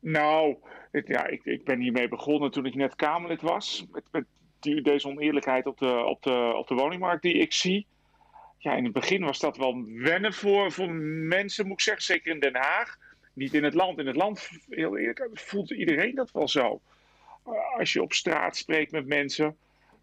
Nou, 0.00 0.56
het, 0.90 1.06
ja, 1.06 1.26
ik, 1.26 1.44
ik 1.44 1.64
ben 1.64 1.80
hiermee 1.80 2.08
begonnen 2.08 2.50
toen 2.50 2.66
ik 2.66 2.74
net 2.74 2.96
Kamerlid 2.96 3.42
was. 3.42 3.86
Met, 3.92 4.04
met 4.10 4.24
die, 4.60 4.82
deze 4.82 5.08
oneerlijkheid 5.08 5.66
op 5.66 5.78
de, 5.78 6.04
op, 6.04 6.22
de, 6.22 6.52
op 6.56 6.68
de 6.68 6.74
woningmarkt 6.74 7.22
die 7.22 7.34
ik 7.34 7.52
zie 7.52 7.86
ja, 8.62 8.74
in 8.74 8.84
het 8.84 8.92
begin 8.92 9.24
was 9.24 9.38
dat 9.38 9.56
wel 9.56 9.84
wennen 9.86 10.32
voor, 10.32 10.72
voor 10.72 10.92
mensen, 10.92 11.66
moet 11.66 11.72
ik 11.72 11.80
zeggen. 11.80 12.04
Zeker 12.04 12.32
in 12.32 12.40
Den 12.40 12.54
Haag. 12.54 12.98
Niet 13.32 13.54
in 13.54 13.64
het 13.64 13.74
land. 13.74 13.98
In 13.98 14.06
het 14.06 14.16
land, 14.16 14.50
heel 14.68 14.98
eerlijk, 14.98 15.28
voelt 15.32 15.70
iedereen 15.70 16.14
dat 16.14 16.30
wel 16.30 16.48
zo. 16.48 16.80
Uh, 17.46 17.78
als 17.78 17.92
je 17.92 18.02
op 18.02 18.12
straat 18.12 18.56
spreekt 18.56 18.92
met 18.92 19.06
mensen. 19.06 19.56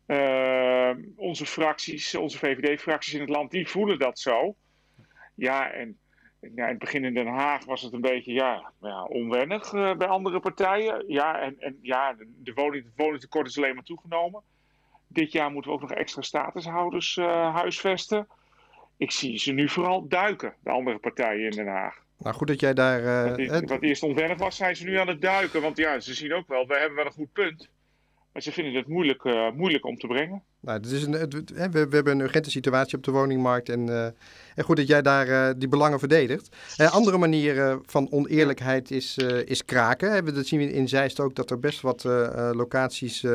Uh, 0.08 0.92
onze 1.16 1.46
fracties, 1.46 2.16
onze 2.16 2.38
VVD-fracties 2.38 3.14
in 3.14 3.20
het 3.20 3.30
land, 3.30 3.52
die 3.52 3.68
voelen 3.68 4.00
dat 4.00 4.20
zo. 4.20 4.56
Ja, 5.36 5.72
en 5.72 5.98
ja, 6.40 6.64
in 6.64 6.70
het 6.70 6.80
begin 6.80 7.04
in 7.04 7.14
Den 7.14 7.28
Haag 7.28 7.66
was 7.66 7.82
het 7.82 7.94
een 7.94 8.02
beetje 8.02 8.34
ja, 8.34 8.72
ja, 8.82 9.04
onwennig 9.04 9.74
uh, 9.74 9.96
bij 9.96 10.08
andere 10.08 10.40
partijen. 10.40 11.04
Ja, 11.08 11.40
en, 11.40 11.56
en 11.60 11.80
ja, 11.82 12.16
de 12.38 12.54
woning, 12.54 12.84
het 12.84 12.94
woningtekort 12.96 13.48
is 13.48 13.58
alleen 13.58 13.76
maar 13.76 13.84
toegenomen. 13.84 14.42
Dit 15.08 15.32
jaar 15.32 15.52
moeten 15.52 15.72
we 15.72 15.78
ook 15.78 15.90
nog 15.90 15.92
extra 15.92 16.22
statushouders 16.22 17.16
huisvesten 17.16 18.28
ik 19.00 19.12
zie 19.12 19.38
ze 19.38 19.52
nu 19.52 19.70
vooral 19.70 20.08
duiken, 20.08 20.56
de 20.64 20.70
andere 20.70 20.98
partijen 20.98 21.46
in 21.46 21.52
Den 21.52 21.68
Haag. 21.68 22.04
Nou, 22.20 22.36
goed 22.36 22.48
dat 22.48 22.60
jij 22.60 22.74
daar... 22.74 23.02
Uh, 23.02 23.30
wat, 23.30 23.38
eerst, 23.38 23.70
wat 23.70 23.82
eerst 23.82 24.04
onwennig 24.04 24.38
was, 24.38 24.56
zijn 24.56 24.76
ze 24.76 24.84
nu 24.84 24.98
aan 24.98 25.08
het 25.08 25.22
duiken. 25.22 25.62
Want 25.62 25.78
ja, 25.78 26.00
ze 26.00 26.14
zien 26.14 26.34
ook 26.34 26.48
wel, 26.48 26.68
we 26.68 26.78
hebben 26.78 26.96
wel 26.96 27.06
een 27.06 27.12
goed 27.12 27.34
punt. 27.34 27.70
Maar 28.34 28.42
ze 28.42 28.52
vinden 28.52 28.74
het 28.74 28.88
moeilijk, 28.88 29.24
uh, 29.24 29.52
moeilijk 29.52 29.86
om 29.86 29.98
te 29.98 30.08
brengen. 30.08 30.44
Nou, 30.60 30.78
het 30.78 30.92
is 30.92 31.04
een, 31.04 31.12
het, 31.12 31.34
we, 31.34 31.70
we, 31.72 31.96
hebben 31.96 32.14
een 32.14 32.20
urgente 32.20 32.52
situatie 32.52 32.98
op 32.98 33.04
de 33.04 33.12
woningmarkt. 33.12 33.70
En, 33.70 33.88
uh, 33.88 34.06
en 34.56 34.64
goed 34.64 34.76
dat 34.76 34.88
jij 34.88 35.02
daar 35.02 35.28
uh, 35.28 35.50
die 35.58 35.68
belangen 35.68 36.00
verdedigt. 36.00 36.56
Een 36.78 36.90
andere 36.90 37.18
manier 37.18 37.80
van 37.86 38.12
oneerlijkheid 38.12 38.92
is, 38.92 39.18
is 39.46 39.66
kraken. 39.66 40.34
Dat 40.34 40.46
zien 40.46 40.60
we 40.60 40.74
in 40.74 40.88
Zeist 40.88 41.20
ook 41.20 41.36
dat 41.36 41.52
er 41.52 41.60
best 41.60 41.82
wat 41.82 42.04
locaties 42.54 43.26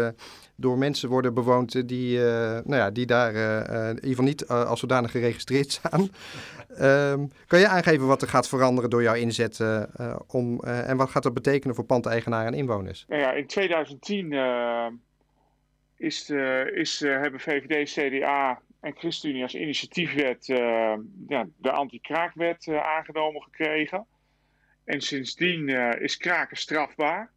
door 0.56 0.78
mensen 0.78 1.08
worden 1.08 1.34
bewoond 1.34 1.88
die, 1.88 2.18
uh, 2.18 2.24
nou 2.64 2.76
ja, 2.76 2.90
die 2.90 3.06
daar 3.06 3.34
uh, 3.34 3.88
in 3.88 3.94
ieder 3.94 4.08
geval 4.08 4.24
niet 4.24 4.46
als 4.46 4.80
zodanig 4.80 5.10
geregistreerd 5.10 5.72
staan. 5.72 6.00
um, 7.12 7.30
kan 7.46 7.58
je 7.58 7.68
aangeven 7.68 8.06
wat 8.06 8.22
er 8.22 8.28
gaat 8.28 8.48
veranderen 8.48 8.90
door 8.90 9.02
jouw 9.02 9.14
inzet 9.14 9.60
om, 10.26 10.60
en 10.60 10.96
wat 10.96 11.10
gaat 11.10 11.22
dat 11.22 11.34
betekenen 11.34 11.74
voor 11.74 11.84
pandeigenaren 11.84 12.52
en 12.52 12.58
inwoners? 12.58 13.04
Nou 13.08 13.20
ja, 13.20 13.32
in 13.32 13.46
2010 13.46 14.32
is, 15.96 16.30
is, 16.74 17.00
hebben 17.00 17.40
VVD, 17.40 17.90
CDA 17.90 18.60
en 18.80 18.94
ChristenUnie 18.96 19.42
als 19.42 19.54
initiatiefwet 19.54 20.46
ja, 21.28 21.46
de 21.56 21.70
anti-kraakwet 21.70 22.68
aangenomen 22.68 23.42
gekregen. 23.42 24.06
En 24.84 25.00
sindsdien 25.00 25.68
is 26.00 26.16
kraken 26.16 26.56
strafbaar. 26.56 27.33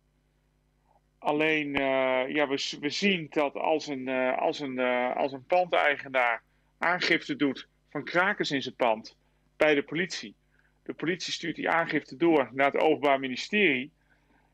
Alleen, 1.27 1.67
uh, 1.67 2.27
ja, 2.27 2.47
we, 2.47 2.77
we 2.79 2.89
zien 2.89 3.27
dat 3.29 3.53
als 3.53 3.87
een, 3.87 4.07
uh, 4.07 4.37
als 4.37 4.59
een, 4.59 4.77
uh, 4.79 5.15
als 5.15 5.31
een 5.31 5.43
pandeigenaar 5.43 6.43
aangifte 6.77 7.35
doet 7.35 7.67
van 7.89 8.03
krakers 8.03 8.51
in 8.51 8.61
zijn 8.61 8.75
pand 8.75 9.17
bij 9.57 9.75
de 9.75 9.83
politie. 9.83 10.35
De 10.83 10.93
politie 10.93 11.33
stuurt 11.33 11.55
die 11.55 11.69
aangifte 11.69 12.17
door 12.17 12.49
naar 12.53 12.71
het 12.71 12.81
Openbaar 12.81 13.19
Ministerie. 13.19 13.91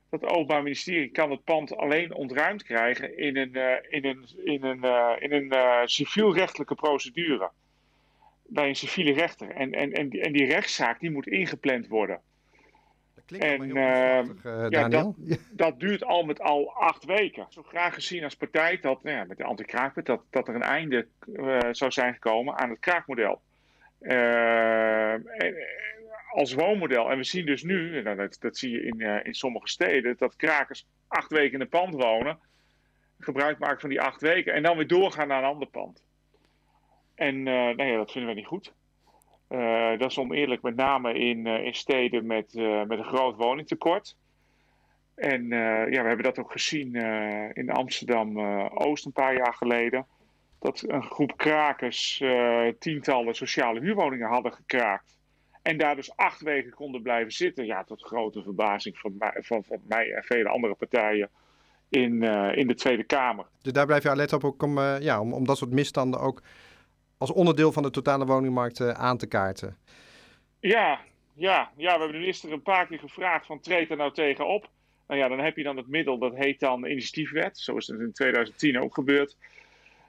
Dat 0.09 0.25
Openbaar 0.25 0.63
Ministerie 0.63 1.09
kan 1.09 1.31
het 1.31 1.43
pand 1.43 1.75
alleen 1.75 2.13
ontruimd 2.13 2.63
krijgen 2.63 3.17
in 3.17 3.37
een, 3.37 3.53
in 3.89 4.05
een, 4.05 4.27
in 4.43 4.63
een, 4.63 4.83
in 5.19 5.31
een 5.31 5.87
civielrechtelijke 5.89 6.75
procedure. 6.75 7.51
bij 8.45 8.67
een 8.67 8.75
civiele 8.75 9.11
rechter. 9.11 9.49
En, 9.49 9.73
en, 9.73 9.91
en, 9.91 10.09
die, 10.09 10.21
en 10.21 10.31
die 10.31 10.45
rechtszaak 10.45 10.99
die 10.99 11.11
moet 11.11 11.27
ingepland 11.27 11.87
worden. 11.87 12.21
Dat 13.25 13.39
klinkt 13.39 13.63
En, 13.63 13.77
ehm, 13.77 14.29
eh, 14.43 14.69
ja, 14.69 14.87
Daniel. 14.89 15.15
Dat 15.51 15.79
duurt 15.79 16.03
al 16.03 16.23
met 16.23 16.41
al 16.41 16.73
acht 16.73 17.05
weken. 17.05 17.45
Zo 17.49 17.63
graag 17.63 17.93
gezien 17.93 18.23
als 18.23 18.35
partij 18.35 18.79
dat, 18.79 19.03
nou 19.03 19.17
ja, 19.17 19.23
met 19.23 19.37
de 19.37 19.43
anti-kraakwet, 19.43 20.05
dat, 20.05 20.21
dat 20.29 20.47
er 20.47 20.55
een 20.55 20.61
einde 20.61 21.07
eh, 21.35 21.59
zou 21.71 21.91
zijn 21.91 22.13
gekomen 22.13 22.57
aan 22.57 22.69
het 22.69 22.79
kraakmodel. 22.79 23.41
Eh, 23.99 25.13
en, 25.13 25.27
eh, 25.37 25.53
als 26.31 26.53
woonmodel. 26.53 27.11
En 27.11 27.17
we 27.17 27.23
zien 27.23 27.45
dus 27.45 27.63
nu, 27.63 28.03
en 28.03 28.17
dat, 28.17 28.37
dat 28.39 28.57
zie 28.57 28.71
je 28.71 28.83
in, 28.83 29.25
in 29.25 29.33
sommige 29.33 29.67
steden, 29.67 30.15
dat 30.17 30.35
krakers 30.35 30.85
acht 31.07 31.31
weken 31.31 31.53
in 31.53 31.61
een 31.61 31.69
pand 31.69 31.93
wonen, 31.93 32.39
gebruik 33.19 33.59
maken 33.59 33.79
van 33.79 33.89
die 33.89 34.01
acht 34.01 34.21
weken 34.21 34.53
en 34.53 34.63
dan 34.63 34.77
weer 34.77 34.87
doorgaan 34.87 35.27
naar 35.27 35.43
een 35.43 35.49
ander 35.49 35.67
pand. 35.67 36.03
En 37.15 37.43
nou 37.43 37.83
ja, 37.83 37.95
dat 37.95 38.11
vinden 38.11 38.29
we 38.29 38.35
niet 38.35 38.47
goed. 38.47 38.73
Eh, 39.53 39.99
dat 39.99 40.09
is 40.11 40.17
oneerlijk, 40.17 40.61
met 40.61 40.75
name 40.75 41.13
in, 41.13 41.47
eh, 41.47 41.65
in 41.65 41.73
steden 41.73 42.25
met, 42.25 42.55
eh, 42.55 42.83
met 42.83 42.97
een 42.97 43.05
groot 43.05 43.35
woningtekort. 43.35 44.17
En 45.15 45.47
ja, 45.47 46.01
we 46.01 46.07
hebben 46.07 46.23
dat 46.23 46.39
ook 46.39 46.51
gezien 46.51 46.95
in 47.53 47.69
Amsterdam-Oost 47.69 49.05
een 49.05 49.11
paar 49.11 49.35
jaar 49.35 49.53
geleden. 49.53 50.05
Dat 50.59 50.83
een 50.87 51.03
groep 51.03 51.37
krakers 51.37 52.23
tientallen 52.79 53.35
sociale 53.35 53.79
huurwoningen 53.79 54.27
hadden 54.27 54.53
gekraakt. 54.53 55.17
En 55.61 55.77
daar 55.77 55.95
dus 55.95 56.15
acht 56.15 56.41
weken 56.41 56.73
konden 56.73 57.01
blijven 57.01 57.31
zitten. 57.31 57.65
Ja, 57.65 57.83
tot 57.83 58.03
grote 58.03 58.43
verbazing 58.43 58.97
van 58.97 59.15
mij, 59.17 59.37
van, 59.41 59.63
van 59.63 59.79
mij 59.87 60.11
en 60.11 60.23
vele 60.23 60.49
andere 60.49 60.75
partijen 60.75 61.29
in, 61.89 62.23
in 62.53 62.67
de 62.67 62.75
Tweede 62.75 63.03
Kamer. 63.03 63.45
Dus 63.61 63.73
daar 63.73 63.85
blijf 63.85 64.03
je 64.03 64.09
alert 64.09 64.33
op 64.33 64.43
ook 64.43 64.63
om, 64.63 64.79
ja, 64.79 65.21
om, 65.21 65.33
om 65.33 65.45
dat 65.45 65.57
soort 65.57 65.71
misstanden 65.71 66.19
ook 66.19 66.41
als 67.23 67.31
onderdeel 67.31 67.71
van 67.71 67.83
de 67.83 67.89
totale 67.89 68.25
woningmarkt 68.25 68.79
eh, 68.79 68.89
aan 68.89 69.17
te 69.17 69.27
kaarten. 69.27 69.77
Ja, 70.59 70.99
ja, 71.33 71.71
ja, 71.75 71.93
we 71.93 71.99
hebben 71.99 72.11
de 72.11 72.17
minister 72.17 72.51
een 72.51 72.61
paar 72.61 72.87
keer 72.87 72.99
gevraagd 72.99 73.45
van 73.45 73.59
treed 73.59 73.89
er 73.89 73.97
nou 73.97 74.13
tegen 74.13 74.47
op. 74.47 74.69
Nou 75.07 75.19
ja, 75.19 75.27
dan 75.27 75.39
heb 75.39 75.57
je 75.57 75.63
dan 75.63 75.77
het 75.77 75.87
middel, 75.87 76.17
dat 76.17 76.35
heet 76.35 76.59
dan 76.59 76.85
initiatiefwet. 76.85 77.57
Zo 77.57 77.77
is 77.77 77.87
het 77.87 77.99
in 77.99 78.13
2010 78.13 78.79
ook 78.79 78.93
gebeurd. 78.93 79.37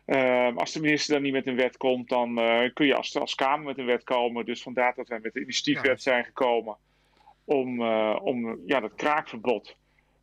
Ehm, 0.05 0.57
als 0.57 0.72
de 0.72 0.81
minister 0.81 1.14
dan 1.14 1.22
niet 1.22 1.33
met 1.33 1.46
een 1.46 1.57
wet 1.57 1.77
komt, 1.77 2.09
dan 2.09 2.38
eh, 2.38 2.72
kun 2.72 2.87
je 2.87 2.94
als, 2.94 3.18
als 3.18 3.35
Kamer 3.35 3.66
met 3.66 3.79
een 3.79 3.87
wet 3.87 4.05
komen. 4.05 4.44
Dus 4.44 4.62
vandaar 4.62 4.94
dat 4.94 5.09
wij 5.09 5.18
met 5.22 5.33
de 5.33 5.40
initiatiefwet 5.40 6.03
zijn 6.03 6.24
gekomen 6.24 6.77
om, 7.44 7.83
eh, 7.83 8.16
om 8.22 8.61
ja, 8.66 8.81
dat 8.81 8.94
kraakverbod 8.94 9.77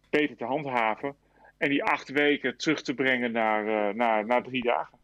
beter 0.10 0.38
te 0.38 0.46
handhaven. 0.46 1.16
En 1.58 1.70
die 1.70 1.84
acht 1.84 2.10
weken 2.10 2.58
terug 2.58 2.82
te 2.82 2.94
brengen 2.94 3.32
naar, 3.32 3.68
eh, 3.68 3.96
naar, 3.96 4.26
naar 4.26 4.44
drie 4.44 4.64
dagen. 4.64 5.00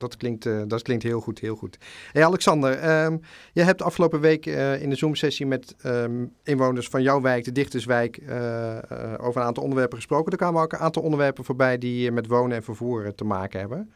Dat 0.00 0.16
klinkt, 0.16 0.46
eh, 0.46 0.62
dat 0.66 0.82
klinkt 0.82 1.02
heel 1.02 1.20
goed, 1.20 1.38
heel 1.38 1.56
goed. 1.56 1.78
Hey 2.12 2.24
Alexander, 2.24 2.78
ehm, 2.78 3.16
jij 3.52 3.64
hebt 3.64 3.82
afgelopen 3.82 4.20
week 4.20 4.46
eh, 4.46 4.82
in 4.82 4.90
de 4.90 4.96
Zoom-sessie 4.96 5.46
met 5.46 5.74
ehm, 5.82 6.24
inwoners 6.44 6.88
van 6.88 7.02
jouw 7.02 7.20
wijk, 7.20 7.44
de 7.44 7.52
Dichterswijk, 7.52 8.16
eh, 8.16 8.76
over 9.18 9.40
een 9.40 9.46
aantal 9.46 9.62
onderwerpen 9.62 9.96
gesproken. 9.96 10.32
Er 10.32 10.38
kwamen 10.38 10.62
ook 10.62 10.72
een 10.72 10.78
aantal 10.78 11.02
onderwerpen 11.02 11.44
voorbij 11.44 11.78
die 11.78 12.10
met 12.10 12.26
wonen 12.26 12.56
en 12.56 12.62
vervoer 12.62 13.14
te 13.14 13.24
maken 13.24 13.60
hebben. 13.60 13.92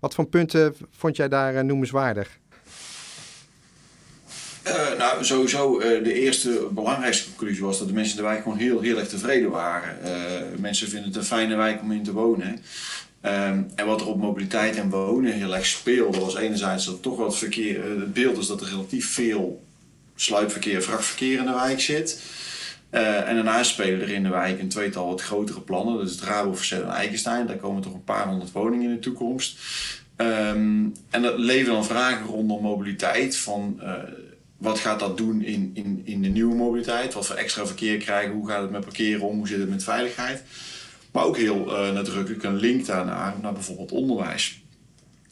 Wat 0.00 0.14
voor 0.14 0.26
punten 0.26 0.74
vond 0.90 1.16
jij 1.16 1.28
daar 1.28 1.64
noemenswaardig? 1.64 2.38
Nou, 4.98 5.24
sowieso 5.24 5.78
de 5.78 6.12
eerste 6.12 6.68
belangrijkste 6.70 7.28
conclusie 7.28 7.64
was 7.64 7.78
dat 7.78 7.88
de 7.88 7.94
mensen 7.94 8.16
in 8.16 8.22
de 8.22 8.28
wijk 8.28 8.42
gewoon 8.42 8.58
heel, 8.58 8.80
heel 8.80 8.98
erg 8.98 9.08
tevreden 9.08 9.50
waren. 9.50 9.96
Mensen 10.60 10.88
vinden 10.88 11.08
het 11.08 11.16
een 11.16 11.24
fijne 11.24 11.56
wijk 11.56 11.82
om 11.82 11.92
in 11.92 12.02
te 12.02 12.12
wonen. 12.12 12.60
Ehm, 13.20 13.62
en 13.74 13.86
wat 13.86 14.00
er 14.00 14.06
op 14.06 14.18
mobiliteit 14.18 14.76
en 14.76 14.90
wonen 14.90 15.32
heel 15.32 15.54
erg 15.54 15.66
speelde, 15.66 16.20
was 16.20 16.36
enerzijds 16.36 16.84
dat 16.84 17.02
toch 17.02 17.16
wat 17.16 17.38
verkeer, 17.38 17.80
eh, 17.80 17.88
het 17.88 18.12
beeld 18.12 18.38
is 18.38 18.46
dat 18.46 18.60
er 18.60 18.68
relatief 18.68 19.12
veel 19.12 19.62
sluipverkeer, 20.14 20.82
vrachtverkeer 20.82 21.38
in 21.38 21.46
de 21.46 21.52
wijk 21.52 21.80
zit. 21.80 22.22
Eh, 22.90 23.28
en 23.28 23.34
daarnaast 23.34 23.70
spelen 23.70 24.00
er 24.00 24.10
in 24.10 24.22
de 24.22 24.28
wijk 24.28 24.60
een 24.60 24.68
tweetal 24.68 25.08
wat 25.08 25.22
grotere 25.22 25.60
plannen. 25.60 25.96
Dat 25.96 26.06
is 26.06 26.12
het 26.12 26.22
Rabo, 26.22 26.54
Verzet 26.54 26.82
en 26.82 26.88
Eikenstein. 26.88 27.46
Daar 27.46 27.56
komen 27.56 27.82
toch 27.82 27.94
een 27.94 28.04
paar 28.04 28.28
honderd 28.28 28.52
woningen 28.52 28.88
in 28.88 28.94
de 28.94 29.00
toekomst. 29.00 29.58
Ehm, 30.16 30.86
en 31.10 31.22
dat 31.22 31.38
leveren 31.38 31.74
dan 31.74 31.84
vragen 31.84 32.26
rondom 32.26 32.62
mobiliteit. 32.62 33.36
Van, 33.36 33.76
eh, 33.80 33.92
wat 34.56 34.78
gaat 34.78 35.00
dat 35.00 35.16
doen 35.16 35.42
in, 35.42 35.70
in, 35.74 36.02
in 36.04 36.22
de 36.22 36.28
nieuwe 36.28 36.54
mobiliteit? 36.54 37.14
Wat 37.14 37.26
voor 37.26 37.36
extra 37.36 37.66
verkeer 37.66 37.96
krijgen? 37.96 38.34
Hoe 38.34 38.48
gaat 38.48 38.62
het 38.62 38.70
met 38.70 38.84
parkeren 38.84 39.26
om? 39.26 39.36
Hoe 39.36 39.48
zit 39.48 39.60
het 39.60 39.70
met 39.70 39.84
veiligheid? 39.84 40.42
Maar 41.18 41.26
ook 41.26 41.36
heel 41.36 41.76
eh, 41.76 41.92
nadrukkelijk 41.92 42.42
een 42.42 42.56
link 42.56 42.86
daarnaar 42.86 43.34
naar 43.42 43.52
bijvoorbeeld 43.52 43.92
onderwijs. 43.92 44.60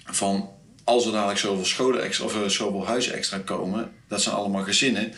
Van 0.05 0.49
als 0.85 1.07
er 1.07 1.13
dadelijk 1.13 1.39
zoveel, 1.39 1.65
scholen 1.65 2.03
extra, 2.03 2.25
of 2.25 2.43
eh, 2.43 2.49
zoveel 2.49 2.87
huizen 2.87 3.15
extra 3.15 3.39
komen, 3.39 3.93
dat 4.09 4.23
zijn 4.23 4.35
allemaal 4.35 4.63
gezinnen. 4.63 5.13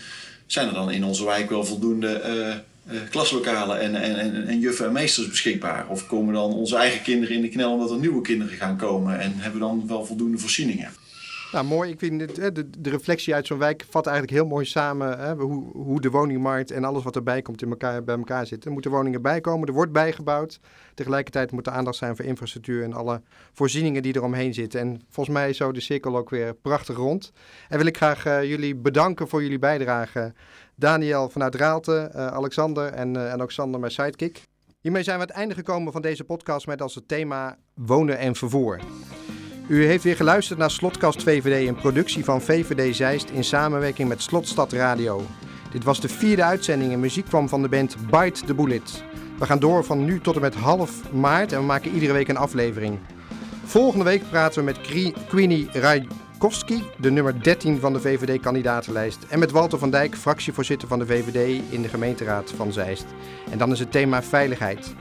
Zijn 0.47 0.69
er 0.69 0.75
dan 0.75 0.91
in 0.91 1.05
onze 1.05 1.25
wijk 1.25 1.51
wel 1.51 1.65
voldoende 1.65 2.09
eh, 2.09 3.01
klaslokalen 3.11 3.81
en, 3.81 3.95
en, 3.95 4.19
en, 4.19 4.47
en 4.47 4.59
juffen 4.59 4.87
en 4.87 4.93
meesters 4.93 5.29
beschikbaar? 5.29 5.89
Of 5.89 6.07
komen 6.07 6.35
dan 6.35 6.53
onze 6.53 6.77
eigen 6.77 7.03
kinderen 7.03 7.37
in 7.37 7.43
de 7.43 7.49
knel 7.49 7.73
omdat 7.73 7.91
er 7.91 7.99
nieuwe 7.99 8.23
kinderen 8.23 8.57
gaan 8.57 8.77
komen 8.77 9.21
en 9.21 9.33
hebben 9.37 9.61
we 9.61 9.67
dan 9.67 9.87
wel 9.87 10.07
voldoende 10.07 10.39
voorzieningen? 10.39 10.91
Nou, 11.53 11.65
mooi. 11.65 11.91
Ik 11.91 11.99
vind 11.99 12.21
het, 12.21 12.55
de, 12.55 12.71
de 12.79 12.91
reflectie 12.91 13.35
uit 13.35 13.47
zo'n 13.47 13.59
wijk 13.59 13.85
vat 13.89 14.07
eigenlijk 14.07 14.37
heel 14.37 14.47
mooi 14.47 14.65
samen 14.65 15.19
hè, 15.19 15.35
hoe, 15.35 15.65
hoe 15.73 16.01
de 16.01 16.11
woningmarkt 16.11 16.71
en 16.71 16.85
alles 16.85 17.03
wat 17.03 17.17
erbij 17.17 17.43
komt 17.43 17.63
in 17.63 17.69
elkaar, 17.69 18.05
bij 18.05 18.17
elkaar 18.17 18.47
zitten. 18.47 18.67
Er 18.67 18.73
moeten 18.73 18.91
woningen 18.91 19.23
bijkomen, 19.23 19.69
er 19.69 19.75
wordt 19.75 19.93
bijgebouwd. 19.93 20.61
Tegelijkertijd 20.95 21.51
moet 21.51 21.67
er 21.67 21.73
aandacht 21.73 21.97
zijn 21.97 22.17
voor 22.17 22.25
infrastructuur 22.25 22.83
en 22.83 22.93
alle 22.93 23.23
voorzieningen 23.53 24.03
die 24.03 24.17
eromheen 24.17 24.55
zitten. 24.55 24.81
En 24.81 25.01
volgens 25.09 25.37
mij 25.37 25.49
is 25.49 25.57
zo 25.57 25.73
de 25.73 25.81
cirkel 25.81 26.17
ook 26.17 26.31
weer 26.31 26.55
prachtig 26.55 26.97
rond. 26.97 27.33
En 27.69 27.79
wil 27.79 27.87
ik 27.87 27.97
graag 27.97 28.25
eh, 28.25 28.45
jullie 28.45 28.77
bedanken 28.77 29.29
voor 29.29 29.43
jullie 29.43 29.59
bijdrage. 29.59 30.33
Daniel 30.75 31.29
vanuit 31.29 31.55
Raalte, 31.55 31.97
eh, 31.97 32.27
Alexander 32.27 32.93
en, 32.93 33.17
eh, 33.17 33.33
en 33.33 33.43
ook 33.43 33.53
sidekick. 33.87 34.43
Hiermee 34.81 35.03
zijn 35.03 35.17
we 35.17 35.23
aan 35.23 35.29
het 35.29 35.37
einde 35.37 35.55
gekomen 35.55 35.93
van 35.93 36.03
deze 36.03 36.25
podcast 36.25 36.67
met 36.67 36.83
als 36.83 36.95
het 36.95 37.09
thema 37.09 37.59
wonen 37.75 38.19
en 38.19 38.35
vervoer. 38.35 38.81
U 39.69 39.87
heeft 39.87 40.05
weer 40.05 40.17
geluisterd 40.17 40.59
naar 40.59 40.71
Slotkast 40.71 41.23
VVD, 41.23 41.69
een 41.69 41.75
productie 41.75 42.25
van 42.25 42.43
VVD 42.43 42.97
Zeist 42.97 43.31
in 43.31 43.45
samenwerking 43.45 44.09
met 44.09 44.23
Slotstad 44.23 44.73
Radio. 44.73 45.27
Dit 45.71 45.85
was 45.85 46.01
de 46.01 46.09
vierde 46.09 46.45
uitzending 46.45 46.93
en 46.93 47.01
muziek 47.01 47.25
kwam 47.25 47.49
van 47.49 47.63
de 47.63 47.69
band 47.69 47.97
Bite 48.11 48.45
the 48.45 48.55
Bullet. 48.55 49.05
We 49.39 49.47
gaan 49.47 49.59
door 49.59 49.85
van 49.85 50.05
nu 50.05 50.21
tot 50.21 50.35
en 50.35 50.41
met 50.41 50.55
half 50.55 51.13
maart 51.13 51.53
en 51.53 51.59
we 51.59 51.65
maken 51.65 51.93
iedere 51.93 52.13
week 52.13 52.29
een 52.29 52.37
aflevering. 52.37 52.99
Volgende 53.65 54.05
week 54.05 54.23
praten 54.31 54.59
we 54.59 54.65
met 54.65 55.11
Queenie 55.29 55.69
Rajkowski, 55.73 56.83
de 56.97 57.11
nummer 57.11 57.43
13 57.43 57.81
van 57.81 57.93
de 57.93 58.01
VVD-kandidatenlijst. 58.01 59.19
En 59.29 59.39
met 59.39 59.51
Walter 59.51 59.79
van 59.79 59.91
Dijk, 59.91 60.17
fractievoorzitter 60.17 60.89
van 60.89 60.99
de 60.99 61.07
VVD 61.07 61.63
in 61.71 61.83
de 61.83 61.89
gemeenteraad 61.89 62.53
van 62.57 62.73
Zeist. 62.73 63.07
En 63.51 63.59
dan 63.59 63.73
is 63.73 63.79
het 63.79 63.93
thema 63.93 64.23
veiligheid. 64.23 64.95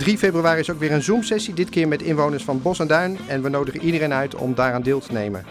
3 0.00 0.18
februari 0.18 0.60
is 0.60 0.70
ook 0.70 0.78
weer 0.78 0.92
een 0.92 1.02
Zoom-sessie, 1.02 1.54
dit 1.54 1.68
keer 1.68 1.88
met 1.88 2.02
inwoners 2.02 2.44
van 2.44 2.62
Bos 2.62 2.78
en 2.78 2.86
Duin. 2.86 3.18
En 3.26 3.42
we 3.42 3.48
nodigen 3.48 3.82
iedereen 3.82 4.12
uit 4.12 4.34
om 4.34 4.54
daaraan 4.54 4.82
deel 4.82 5.00
te 5.00 5.12
nemen. 5.12 5.44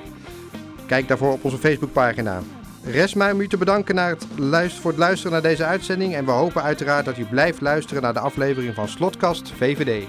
Kijk 0.88 1.07
daarvoor 1.07 1.31
op 1.31 1.43
onze 1.43 1.57
Facebookpagina. 1.57 2.41
Rest 2.83 3.15
mij 3.15 3.31
om 3.31 3.41
u 3.41 3.47
te 3.47 3.57
bedanken 3.57 3.95
naar 3.95 4.09
het 4.09 4.73
voor 4.73 4.91
het 4.91 4.99
luisteren 4.99 5.31
naar 5.31 5.41
deze 5.41 5.65
uitzending. 5.65 6.15
En 6.15 6.25
we 6.25 6.31
hopen 6.31 6.63
uiteraard 6.63 7.05
dat 7.05 7.17
u 7.17 7.25
blijft 7.25 7.62
luisteren 7.62 8.01
naar 8.01 8.13
de 8.13 8.19
aflevering 8.19 8.75
van 8.75 8.88
Slotkast 8.88 9.51
VVD. 9.57 10.07